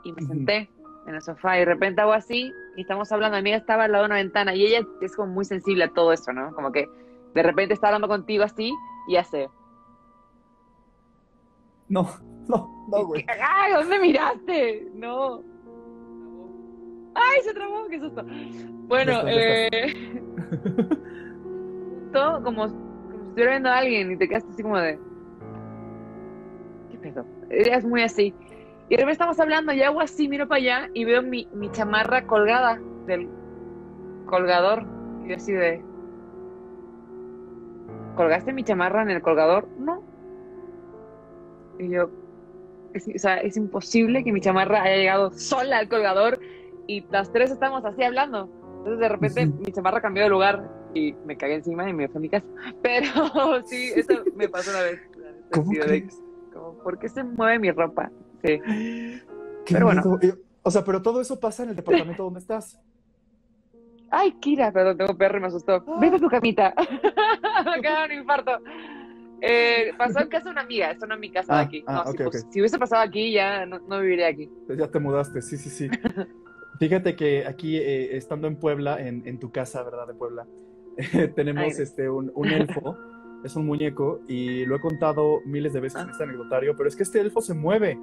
[0.03, 0.69] y me senté
[1.07, 3.35] en el sofá y de repente hago así y estamos hablando.
[3.35, 5.89] Mi amiga estaba al lado de una ventana y ella es como muy sensible a
[5.89, 6.53] todo esto, ¿no?
[6.53, 6.87] Como que
[7.33, 8.73] de repente está hablando contigo así
[9.07, 9.49] y hace.
[11.87, 12.07] No,
[12.47, 13.25] no, no, güey.
[13.41, 14.87] ¡Ay, ¿dónde miraste?
[14.93, 15.43] No.
[17.15, 17.87] ¡Ay, se trabó!
[17.87, 18.23] ¡Qué susto!
[18.87, 19.93] Bueno, eh.
[22.11, 22.75] todo como, como si
[23.29, 24.99] estuviera viendo a alguien y te quedaste así como de.
[26.91, 27.25] ¿Qué pedo?
[27.49, 28.33] Es muy así.
[28.87, 31.71] Y de repente estamos hablando y hago así, miro para allá y veo mi, mi
[31.71, 33.29] chamarra colgada del
[34.25, 34.85] colgador.
[35.23, 35.83] Y yo así de.
[38.15, 39.67] ¿Colgaste mi chamarra en el colgador?
[39.77, 40.14] No.
[41.79, 42.09] Y yo.
[42.93, 46.39] o sea, es imposible que mi chamarra haya llegado sola al colgador
[46.87, 48.49] y las tres estamos así hablando.
[48.77, 52.17] Entonces de repente mi chamarra cambió de lugar y me cagué encima y me fui
[52.17, 52.47] a mi casa.
[52.81, 55.01] Pero sí, eso me pasó una vez.
[55.51, 55.71] ¿Cómo
[56.83, 58.11] ¿Por qué se mueve mi ropa?
[58.43, 58.59] Sí.
[59.69, 60.19] pero bueno.
[60.63, 62.79] O sea, pero todo eso pasa en el departamento donde estás.
[64.09, 65.83] Ay, Kira, perdón, tengo perro y me asustó.
[65.87, 65.97] Ah.
[65.99, 66.73] Vete a tu camita.
[67.65, 68.51] me acaba un infarto.
[69.41, 71.83] Eh, pasó en casa de una amiga, esto no es mi casa de ah, aquí.
[71.87, 74.49] Ah, no, pues, si, hubiese pasado aquí, ya no, no viviría aquí.
[74.65, 75.89] Pues ya te mudaste, sí, sí, sí.
[76.79, 80.07] Fíjate que aquí, eh, estando en Puebla, en, en, tu casa, ¿verdad?
[80.07, 80.45] De Puebla,
[81.35, 82.97] tenemos este, un, un elfo,
[83.43, 86.95] es un muñeco, y lo he contado miles de veces en este anecdotario, pero es
[86.95, 87.97] que este elfo se mueve.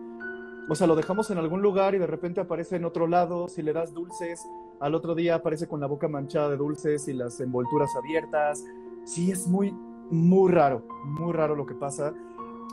[0.69, 3.63] O sea, lo dejamos en algún lugar y de repente aparece en otro lado, si
[3.63, 4.41] le das dulces,
[4.81, 8.65] al otro día aparece con la boca manchada de dulces y las envolturas abiertas.
[9.05, 9.75] Sí, es muy,
[10.11, 12.15] muy raro, muy raro lo que pasa.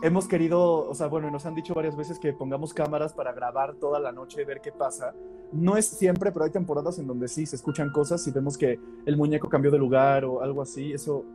[0.02, 3.76] Hemos querido, o sea, bueno, nos han dicho varias veces que pongamos cámaras para grabar
[3.76, 5.14] toda la noche ver qué pasa.
[5.52, 8.80] No es siempre, pero hay temporadas en donde sí se escuchan cosas y vemos que
[9.06, 10.94] el muñeco cambió de lugar o algo así.
[10.94, 11.26] Eso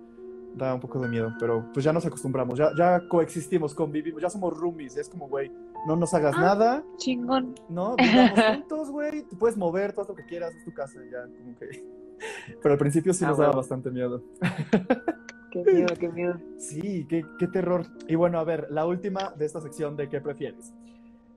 [0.55, 4.30] da un poco de miedo, pero pues ya nos acostumbramos, ya, ya coexistimos, convivimos, ya
[4.30, 5.51] somos roomies, es como, güey,
[5.86, 6.84] no nos hagas ah, nada.
[6.97, 7.55] Chingón.
[7.68, 11.22] No, vivamos juntos, güey, te puedes mover todo lo que quieras, es tu casa, ya,
[11.38, 11.84] como que...
[12.62, 14.22] Pero al principio sí ah, nos daba bastante miedo.
[15.62, 16.34] Qué miedo, qué miedo.
[16.59, 17.86] Sí, qué, qué terror.
[18.09, 20.74] Y bueno, a ver, la última de esta sección de ¿qué prefieres?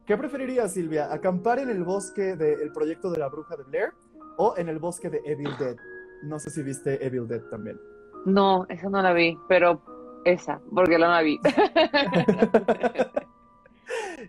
[0.07, 1.13] ¿Qué preferirías, Silvia?
[1.13, 3.91] ¿Acampar en el bosque del proyecto de la bruja de Blair
[4.37, 5.75] o en el bosque de Evil Dead?
[6.23, 7.79] No sé si viste Evil Dead también.
[8.25, 9.79] No, esa no la vi, pero
[10.25, 11.39] esa, porque la no la vi.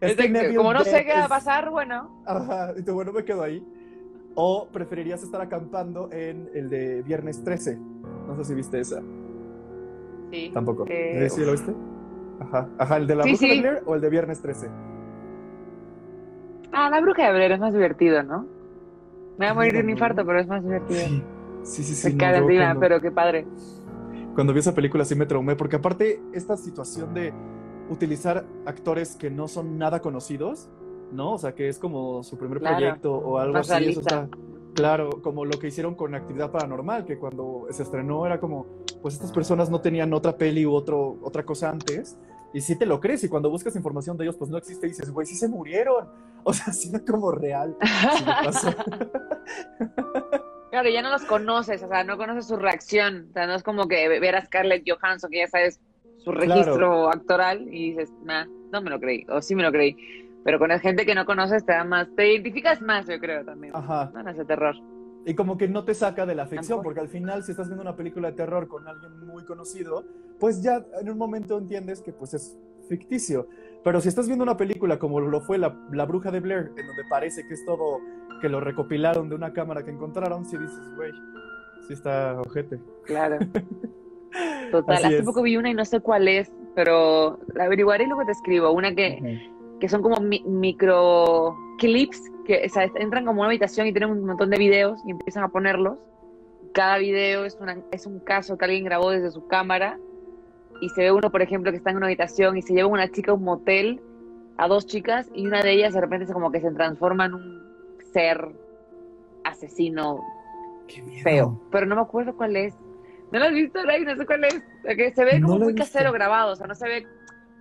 [0.01, 2.22] es que como no sé qué va a pasar, bueno.
[2.26, 3.66] Ajá, y bueno, me quedo ahí.
[4.34, 7.76] ¿O preferirías estar acampando en el de Viernes 13?
[7.76, 9.03] No sé si viste esa.
[10.31, 10.51] Sí.
[10.53, 10.85] Tampoco.
[10.89, 11.74] Eh, ¿Sí lo viste?
[12.41, 12.68] Ajá.
[12.79, 14.68] Ajá, ¿el de la bruja de Blair o el de Viernes 13?
[16.72, 18.47] Ah, la bruja de Blair es más divertido, ¿no?
[19.39, 21.01] Me va a morir de un infarto, pero es más divertido.
[21.62, 22.11] Sí, sí, sí.
[22.11, 23.47] sí no, pero qué padre
[24.39, 27.35] cuando vi esa película sí me traumé, porque aparte esta situación de
[27.91, 30.70] utilizar actores que no son nada conocidos,
[31.11, 31.33] ¿no?
[31.33, 33.87] O sea, que es como su primer proyecto o algo así.
[33.87, 34.29] Eso está,
[34.79, 39.14] claro, como lo que hicieron con Actividad Paranormal, que cuando se estrenó era como, pues
[39.14, 42.16] estas personas no tenían otra peli u otro, otra cosa antes.
[42.55, 44.91] Y sí te lo crees, y cuando buscas información de ellos, pues no existe, y
[44.91, 46.09] dices, güey, sí se murieron.
[46.45, 47.76] O sea, sí es como real.
[50.70, 53.29] Claro, ya no los conoces, o sea, no conoces su reacción.
[53.31, 55.81] O sea, no es como que ver a Scarlett Johansson, que ya sabes
[56.18, 59.97] su registro actoral, y dices, nah, no me lo creí, o sí me lo creí.
[60.49, 63.44] Pero con la gente que no conoces te da más, te identificas más, yo creo
[63.44, 63.76] también.
[63.76, 64.11] Ajá.
[64.14, 64.74] No, ese terror.
[65.26, 67.82] Y como que no te saca de la ficción, porque al final, si estás viendo
[67.82, 70.07] una película de terror con alguien muy conocido,
[70.40, 73.46] pues ya en un momento entiendes que pues es ficticio.
[73.84, 76.86] Pero si estás viendo una película como lo fue la, la Bruja de Blair, en
[76.86, 77.99] donde parece que es todo
[78.40, 81.12] que lo recopilaron de una cámara que encontraron, si dices, güey,
[81.86, 82.80] sí está ojete.
[83.05, 83.36] Claro.
[84.70, 88.24] Total, hace poco vi una y no sé cuál es, pero la averiguaré y luego
[88.24, 88.70] te escribo.
[88.72, 89.51] Una que,
[89.81, 94.59] que son como micro clips que entran como una habitación y tienen un montón de
[94.59, 95.99] videos y empiezan a ponerlos.
[96.72, 99.99] Cada video es, una, es un caso que alguien grabó desde su cámara
[100.81, 103.11] y se ve uno, por ejemplo, que está en una habitación y se lleva una
[103.11, 104.01] chica a un motel
[104.57, 107.35] a dos chicas y una de ellas de repente se como que se transforma en
[107.35, 107.62] un
[108.12, 108.49] ser
[109.45, 110.20] asesino
[111.22, 111.61] feo.
[111.70, 112.74] Pero no me acuerdo cuál es.
[113.31, 114.05] ¿No lo has visto, Ray?
[114.05, 114.62] No sé cuál es.
[114.97, 117.07] Que se ve como muy casero grabado, o sea, no se ve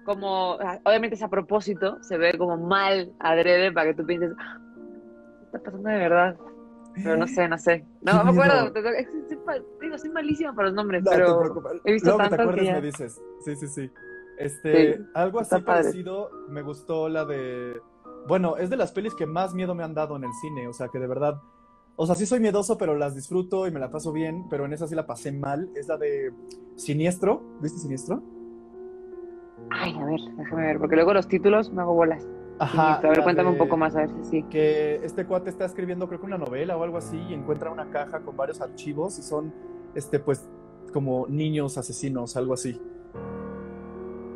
[0.08, 4.58] como, obviamente es a propósito, se ve como mal adrede para que tú pienses, ah,
[5.46, 6.38] está pasando de verdad.
[6.96, 7.86] Pero no sé, no sé.
[8.02, 8.72] No, me acuerdo.
[9.82, 11.44] Digo, soy malísima para los nombres, pero
[11.84, 13.22] he visto Luego te me dices.
[13.46, 13.92] Sí, sí, sí.
[14.40, 17.80] Este, algo así parecido, me gustó la de
[18.28, 20.74] bueno, es de las pelis que más miedo me han dado en el cine, o
[20.74, 21.42] sea, que de verdad,
[21.96, 24.74] o sea, sí soy miedoso, pero las disfruto y me la paso bien, pero en
[24.74, 26.34] esa sí la pasé mal, es la de
[26.76, 28.22] Siniestro, ¿viste Siniestro?
[29.70, 32.28] Ay, a ver, déjame ver, porque luego los títulos me hago bolas.
[32.60, 32.96] Ajá.
[32.96, 34.44] a ver, cuéntame un poco más, a ver si sí.
[34.44, 37.90] Que este cuate está escribiendo, creo que una novela o algo así, y encuentra una
[37.90, 39.54] caja con varios archivos y son,
[39.94, 40.50] este, pues,
[40.92, 42.82] como niños asesinos, algo así.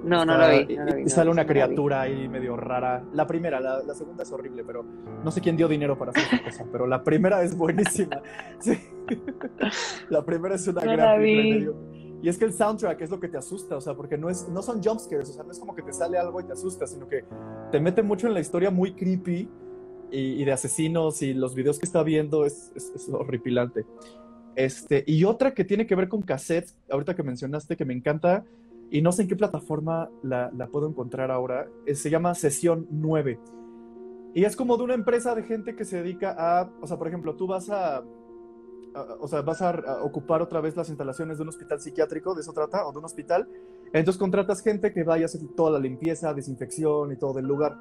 [0.04, 0.78] No, no lo vi.
[1.06, 3.04] y, sale una criatura ahí medio rara.
[3.14, 4.84] La primera, la, segunda es horrible, pero
[5.24, 8.22] no sé quién dio dinero para hacer esa cosa, pero la primera es buenísima.
[8.60, 8.78] Sí.
[10.10, 11.76] la primera es una gran medio.
[12.22, 14.48] Y es que el soundtrack es lo que te asusta, o sea, porque no, es,
[14.50, 16.86] no son jumpscares, o sea, no es como que te sale algo y te asusta,
[16.86, 17.26] sino que
[17.72, 19.50] te mete mucho en la historia muy creepy
[20.12, 23.86] y, de asesinos y los videos que está viendo es, es, horripilante.
[24.56, 28.44] Este, y otra que tiene que ver con cassettes, ahorita que mencionaste, que me encanta,
[28.92, 32.88] y no sé en qué plataforma la, la puedo encontrar ahora, eh, se llama Sesión
[32.92, 33.40] 9.
[34.34, 37.08] Y es como de una empresa de gente que se dedica a, o sea, por
[37.08, 38.04] ejemplo, tú vas a,
[39.20, 42.54] o sea, vas a, ocupar otra vez las instalaciones de un hospital psiquiátrico, de eso
[42.54, 43.48] trata, o de un hospital.
[43.94, 47.78] Entonces contratas gente que vaya a hacer toda la limpieza, desinfección y todo del lugar.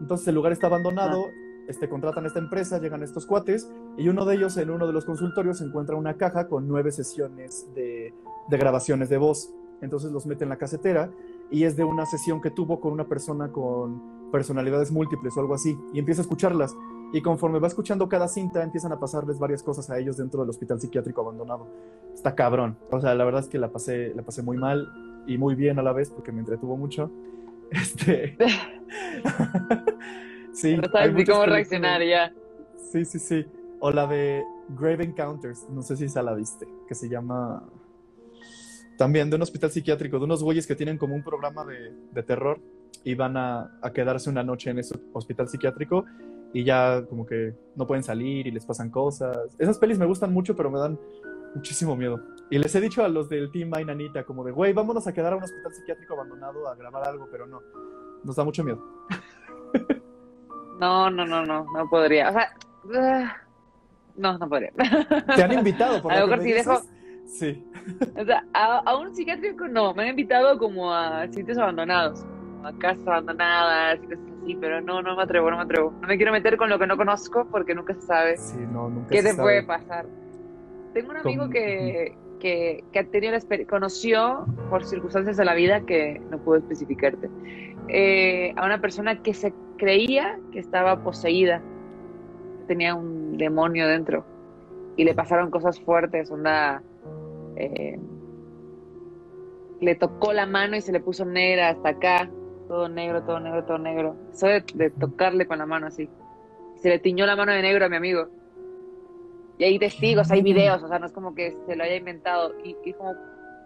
[0.00, 1.26] Entonces el lugar está abandonado,
[1.68, 4.92] este, contratan a esta empresa, llegan estos cuates, y uno de ellos en uno de
[4.92, 8.14] los consultorios encuentra una caja con nueve sesiones de,
[8.48, 9.52] de grabaciones de voz.
[9.80, 11.10] Entonces los mete en la casetera
[11.50, 15.54] y es de una sesión que tuvo con una persona con personalidades múltiples o algo
[15.54, 16.74] así, y empieza a escucharlas
[17.12, 20.50] y conforme va escuchando cada cinta, empiezan a pasarles varias cosas a ellos dentro del
[20.50, 21.66] hospital psiquiátrico abandonado.
[22.14, 22.76] Está cabrón.
[22.90, 25.78] O sea, la verdad es que la pasé, la pasé muy mal y muy bien
[25.78, 27.10] a la vez porque me entretuvo mucho.
[27.68, 28.36] Este.
[30.52, 30.76] sí.
[30.76, 32.32] No sabes ni cómo reaccionar ya.
[32.92, 33.44] Sí, sí, sí.
[33.80, 37.64] O la de Grave Encounters, no sé si esa la viste, que se llama.
[38.96, 42.22] También de un hospital psiquiátrico, de unos güeyes que tienen como un programa de, de
[42.22, 42.60] terror
[43.02, 46.04] y van a, a, quedarse una noche en ese hospital psiquiátrico
[46.52, 49.54] y ya como que no pueden salir y les pasan cosas.
[49.58, 50.98] Esas pelis me gustan mucho, pero me dan
[51.54, 52.20] muchísimo miedo.
[52.50, 55.32] Y les he dicho a los del Team Mainanita como de, güey, vámonos a quedar
[55.32, 57.60] a un hospital psiquiátrico abandonado a grabar algo, pero no,
[58.24, 58.82] nos da mucho miedo.
[60.78, 62.28] No, no, no, no, no podría.
[62.28, 62.52] O sea,
[62.94, 63.36] ah,
[64.14, 64.72] no, no podría.
[65.34, 66.02] ¿Te han invitado?
[66.02, 66.82] Por a lo que dejo...
[67.26, 67.64] Sí.
[68.16, 72.24] O sea, a, a, un psiquiátrico no, me han invitado como a sitios abandonados,
[72.62, 75.92] a casas abandonadas cosas sí, pero no, no me atrevo, no me atrevo.
[76.00, 78.36] No me quiero meter con lo que no conozco porque nunca se sabe
[79.10, 80.06] qué te puede pasar.
[80.94, 86.20] Tengo un amigo que, que, que, tenido la conoció por circunstancias de la vida que
[86.30, 87.28] no puedo especificarte,
[87.88, 91.60] eh, a una persona que se creía que estaba poseída,
[92.66, 94.24] tenía un demonio dentro.
[94.96, 96.82] Y le pasaron cosas fuertes, onda...
[97.56, 97.98] Eh,
[99.80, 102.30] le tocó la mano y se le puso negra hasta acá
[102.66, 104.16] todo negro, todo negro, todo negro.
[104.32, 106.08] Eso de, tocarle con la mano así.
[106.76, 108.28] Se le tiñó la mano de negro a mi amigo.
[109.58, 112.54] Y hay testigos, hay videos, o sea, no es como que se lo haya inventado.
[112.62, 113.14] Y, y como,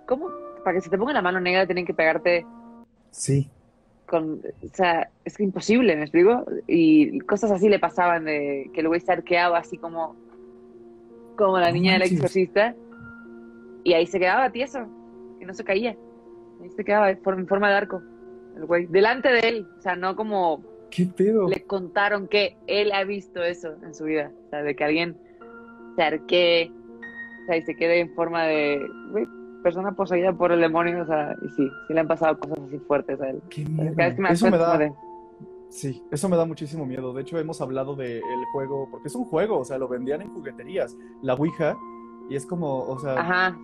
[0.06, 0.30] ¿cómo?
[0.64, 2.46] Para que se te ponga la mano negra tienen que pegarte.
[3.10, 3.50] Sí.
[4.06, 6.44] Con, o sea, es imposible, ¿me explico?
[6.66, 10.16] Y cosas así le pasaban de que el güey se arqueaba así como,
[11.36, 12.74] como la niña del exorcista.
[13.82, 14.86] Y ahí se quedaba tieso,
[15.40, 15.96] y no se caía.
[16.62, 18.02] Ahí se quedaba en forma de arco
[18.56, 21.48] el güey, delante de él, o sea, no como ¿Qué pedo?
[21.48, 25.16] le contaron que él ha visto eso en su vida, o sea, de que alguien
[25.96, 26.72] se arquee,
[27.42, 28.80] o sea, y se quede en forma de
[29.10, 29.26] güey,
[29.62, 32.78] persona poseída por el demonio, o sea, y sí, sí le han pasado cosas así
[32.78, 33.42] fuertes a él.
[33.50, 33.94] Qué miedo.
[34.30, 34.92] eso me da...
[35.68, 37.12] Sí, eso me da muchísimo miedo.
[37.12, 38.22] De hecho, hemos hablado del
[38.52, 40.96] juego, porque es un juego, o sea, lo vendían en jugueterías.
[41.22, 41.76] La Ouija,
[42.30, 43.58] y es como, o sea,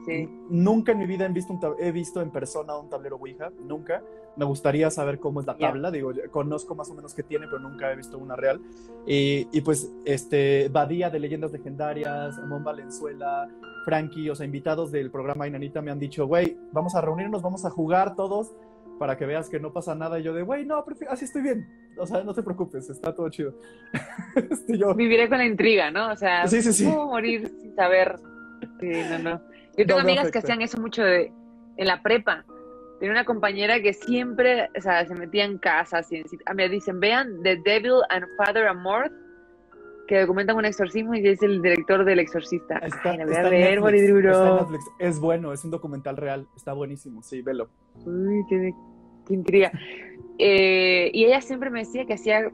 [0.50, 4.02] nunca en mi vida he visto, he visto en persona un tablero Ouija, nunca.
[4.36, 7.60] Me gustaría saber cómo es la tabla, digo, conozco más o menos qué tiene, pero
[7.60, 8.60] nunca he visto una real.
[9.06, 13.48] Y, y pues, este, Badía de Leyendas Legendarias, Mon Valenzuela,
[13.84, 17.64] Frankie, o sea, invitados del programa Inanita me han dicho, güey, vamos a reunirnos, vamos
[17.64, 18.52] a jugar todos
[18.98, 20.18] para que veas que no pasa nada.
[20.18, 21.68] Y yo de, güey, no, así estoy bien.
[21.96, 23.54] O sea, no te preocupes, está todo chido.
[24.50, 24.92] este, yo...
[24.92, 26.10] Viviré con la intriga, ¿no?
[26.10, 26.84] O sea, sí, sí, sí.
[26.84, 28.18] morir sin saber
[28.80, 29.40] Sí, no, no.
[29.76, 31.32] Yo tengo amigas que hacían eso mucho de,
[31.76, 32.44] en la prepa.
[32.98, 36.10] Tenía una compañera que siempre, o sea, se metía en casas.
[36.12, 36.22] Y,
[36.54, 39.12] mí dicen, vean The Devil and Father Amorth,
[40.08, 42.78] que documentan un exorcismo y es el director del exorcista.
[42.78, 47.42] Está, Ay, voy a ver, Netflix, Es bueno, es un documental real, está buenísimo, sí,
[47.42, 47.68] velo.
[48.04, 48.72] Uy, qué,
[49.26, 49.72] qué intriga.
[50.38, 52.50] Eh, y ella siempre me decía que hacía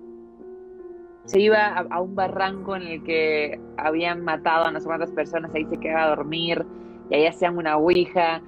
[1.24, 5.54] se iba a, un barranco en el que habían matado a no sé cuántas personas,
[5.54, 6.64] ahí se quedaba a dormir,
[7.10, 8.42] y ahí hacían una ouija.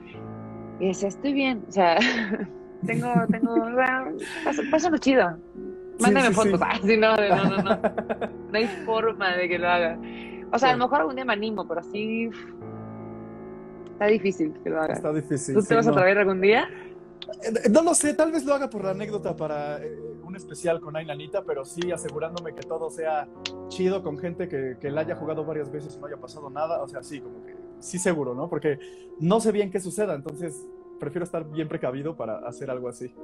[0.81, 1.99] Y decía, estoy bien, o sea,
[2.87, 4.16] tengo, tengo, bueno,
[4.70, 5.39] paso, lo chido.
[6.01, 6.61] Mándame fotos.
[6.83, 6.97] Sí.
[6.97, 7.81] no, no, no, no.
[8.51, 9.99] No hay forma de que lo haga.
[10.53, 12.31] O sea, a lo mejor algún día me animo, pero así.
[13.93, 14.95] Está difícil que lo haga.
[14.95, 15.55] Está difícil.
[15.55, 16.68] ¿Tú te vas a traer algún día?
[17.43, 19.99] Eh, no lo sé, tal vez lo haga por la anécdota para eh,
[20.35, 23.28] un especial con Ainanita, pero sí asegurándome que todo sea
[23.68, 26.82] chido con gente que, que la haya jugado varias veces y no haya pasado nada.
[26.82, 28.49] O sea, sí, como que sí seguro, ¿no?
[28.49, 28.78] Porque
[29.20, 30.66] no sé bien qué suceda, entonces
[30.99, 33.14] prefiero estar bien precavido para hacer algo así.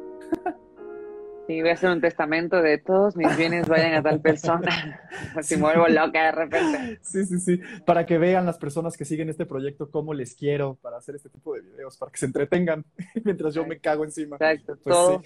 [1.50, 5.00] Sí, voy a hacer un testamento de todos mis bienes vayan a tal persona.
[5.42, 7.00] si vuelvo loca de repente.
[7.02, 7.60] Sí, sí, sí.
[7.84, 11.28] Para que vean las personas que siguen este proyecto cómo les quiero para hacer este
[11.28, 12.84] tipo de videos, para que se entretengan
[13.24, 14.36] mientras yo me cago encima.
[14.36, 15.22] Exacto, pues todo.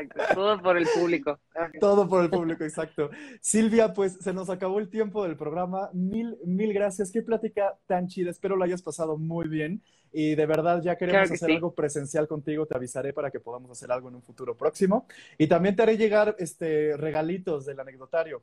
[0.00, 1.38] Exacto, todo por el público.
[1.80, 3.10] Todo por el público, exacto.
[3.40, 5.90] Silvia, pues se nos acabó el tiempo del programa.
[5.92, 7.10] Mil, mil gracias.
[7.10, 8.30] Qué plática tan chida.
[8.30, 9.82] Espero lo hayas pasado muy bien.
[10.12, 12.66] Y de verdad ya queremos hacer algo presencial contigo.
[12.66, 15.06] Te avisaré para que podamos hacer algo en un futuro próximo.
[15.36, 18.42] Y también te haré llegar este regalitos del anecdotario.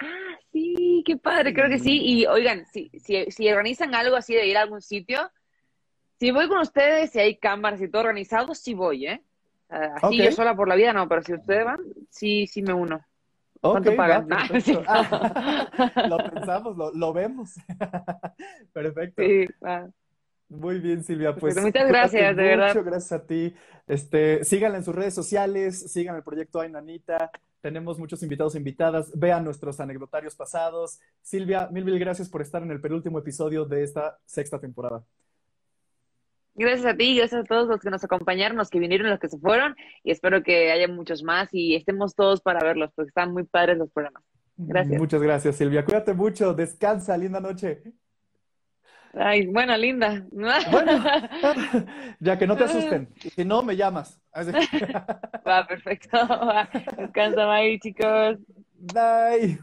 [0.00, 2.00] Ah, sí, qué padre, creo que sí.
[2.02, 5.30] Y oigan, si, si, si organizan algo así de ir a algún sitio,
[6.18, 9.22] si voy con ustedes y hay cámaras y todo organizado, sí voy, ¿eh?
[9.68, 13.00] Así yo sola por la vida no, pero si ustedes van, sí, sí me uno.
[13.60, 14.28] ¿Cuánto pagan?
[16.08, 17.54] lo pensamos, lo, vemos.
[18.72, 19.22] Perfecto.
[19.22, 19.46] Sí,
[20.48, 21.34] Muy bien, Silvia.
[21.34, 22.68] Pues muchas gracias, de verdad.
[22.68, 23.54] Muchas gracias a ti.
[23.86, 27.30] Este, síganla en sus redes sociales, sigan el proyecto Ainanita.
[27.60, 29.10] Tenemos muchos invitados e invitadas.
[29.18, 31.00] Vean nuestros anecdotarios pasados.
[31.20, 35.02] Silvia, mil, mil gracias por estar en el penúltimo episodio de esta sexta temporada.
[36.58, 39.28] Gracias a ti, gracias a todos los que nos acompañaron, los que vinieron, los que
[39.28, 43.32] se fueron, y espero que haya muchos más y estemos todos para verlos, porque están
[43.32, 44.24] muy padres los programas.
[44.56, 44.98] Gracias.
[44.98, 45.84] Muchas gracias, Silvia.
[45.84, 47.80] Cuídate mucho, descansa, linda noche.
[49.14, 50.26] Ay, bueno, linda.
[50.32, 51.04] Bueno,
[52.20, 53.08] ya que no te asusten.
[53.16, 54.20] Si no, me llamas.
[55.46, 56.18] Va, perfecto.
[56.98, 58.38] Descansa, bye, chicos.
[58.74, 59.60] Bye.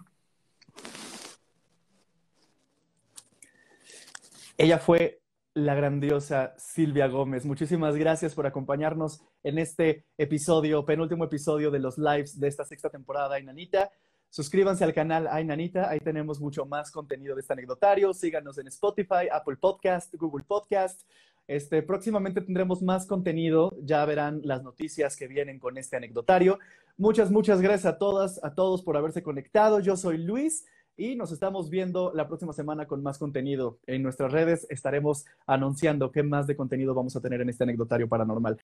[4.58, 5.20] Ella fue
[5.56, 7.46] la grandiosa Silvia Gómez.
[7.46, 12.90] Muchísimas gracias por acompañarnos en este episodio, penúltimo episodio de los lives de esta sexta
[12.90, 13.90] temporada, Ainanita.
[14.30, 18.14] Suscríbanse al canal Ainanita, ahí tenemos mucho más contenido de este anecdotario.
[18.14, 21.04] Síganos en Spotify, Apple Podcast, Google Podcast.
[21.48, 26.60] Este, próximamente tendremos más contenido, ya verán las noticias que vienen con este anecdotario.
[26.98, 29.80] Muchas, muchas gracias a todas, a todos por haberse conectado.
[29.80, 30.66] Yo soy Luis
[30.98, 33.78] y nos estamos viendo la próxima semana con más contenido.
[33.86, 38.08] En nuestras redes estaremos anunciando qué más de contenido vamos a tener en este anecdotario
[38.08, 38.60] paranormal.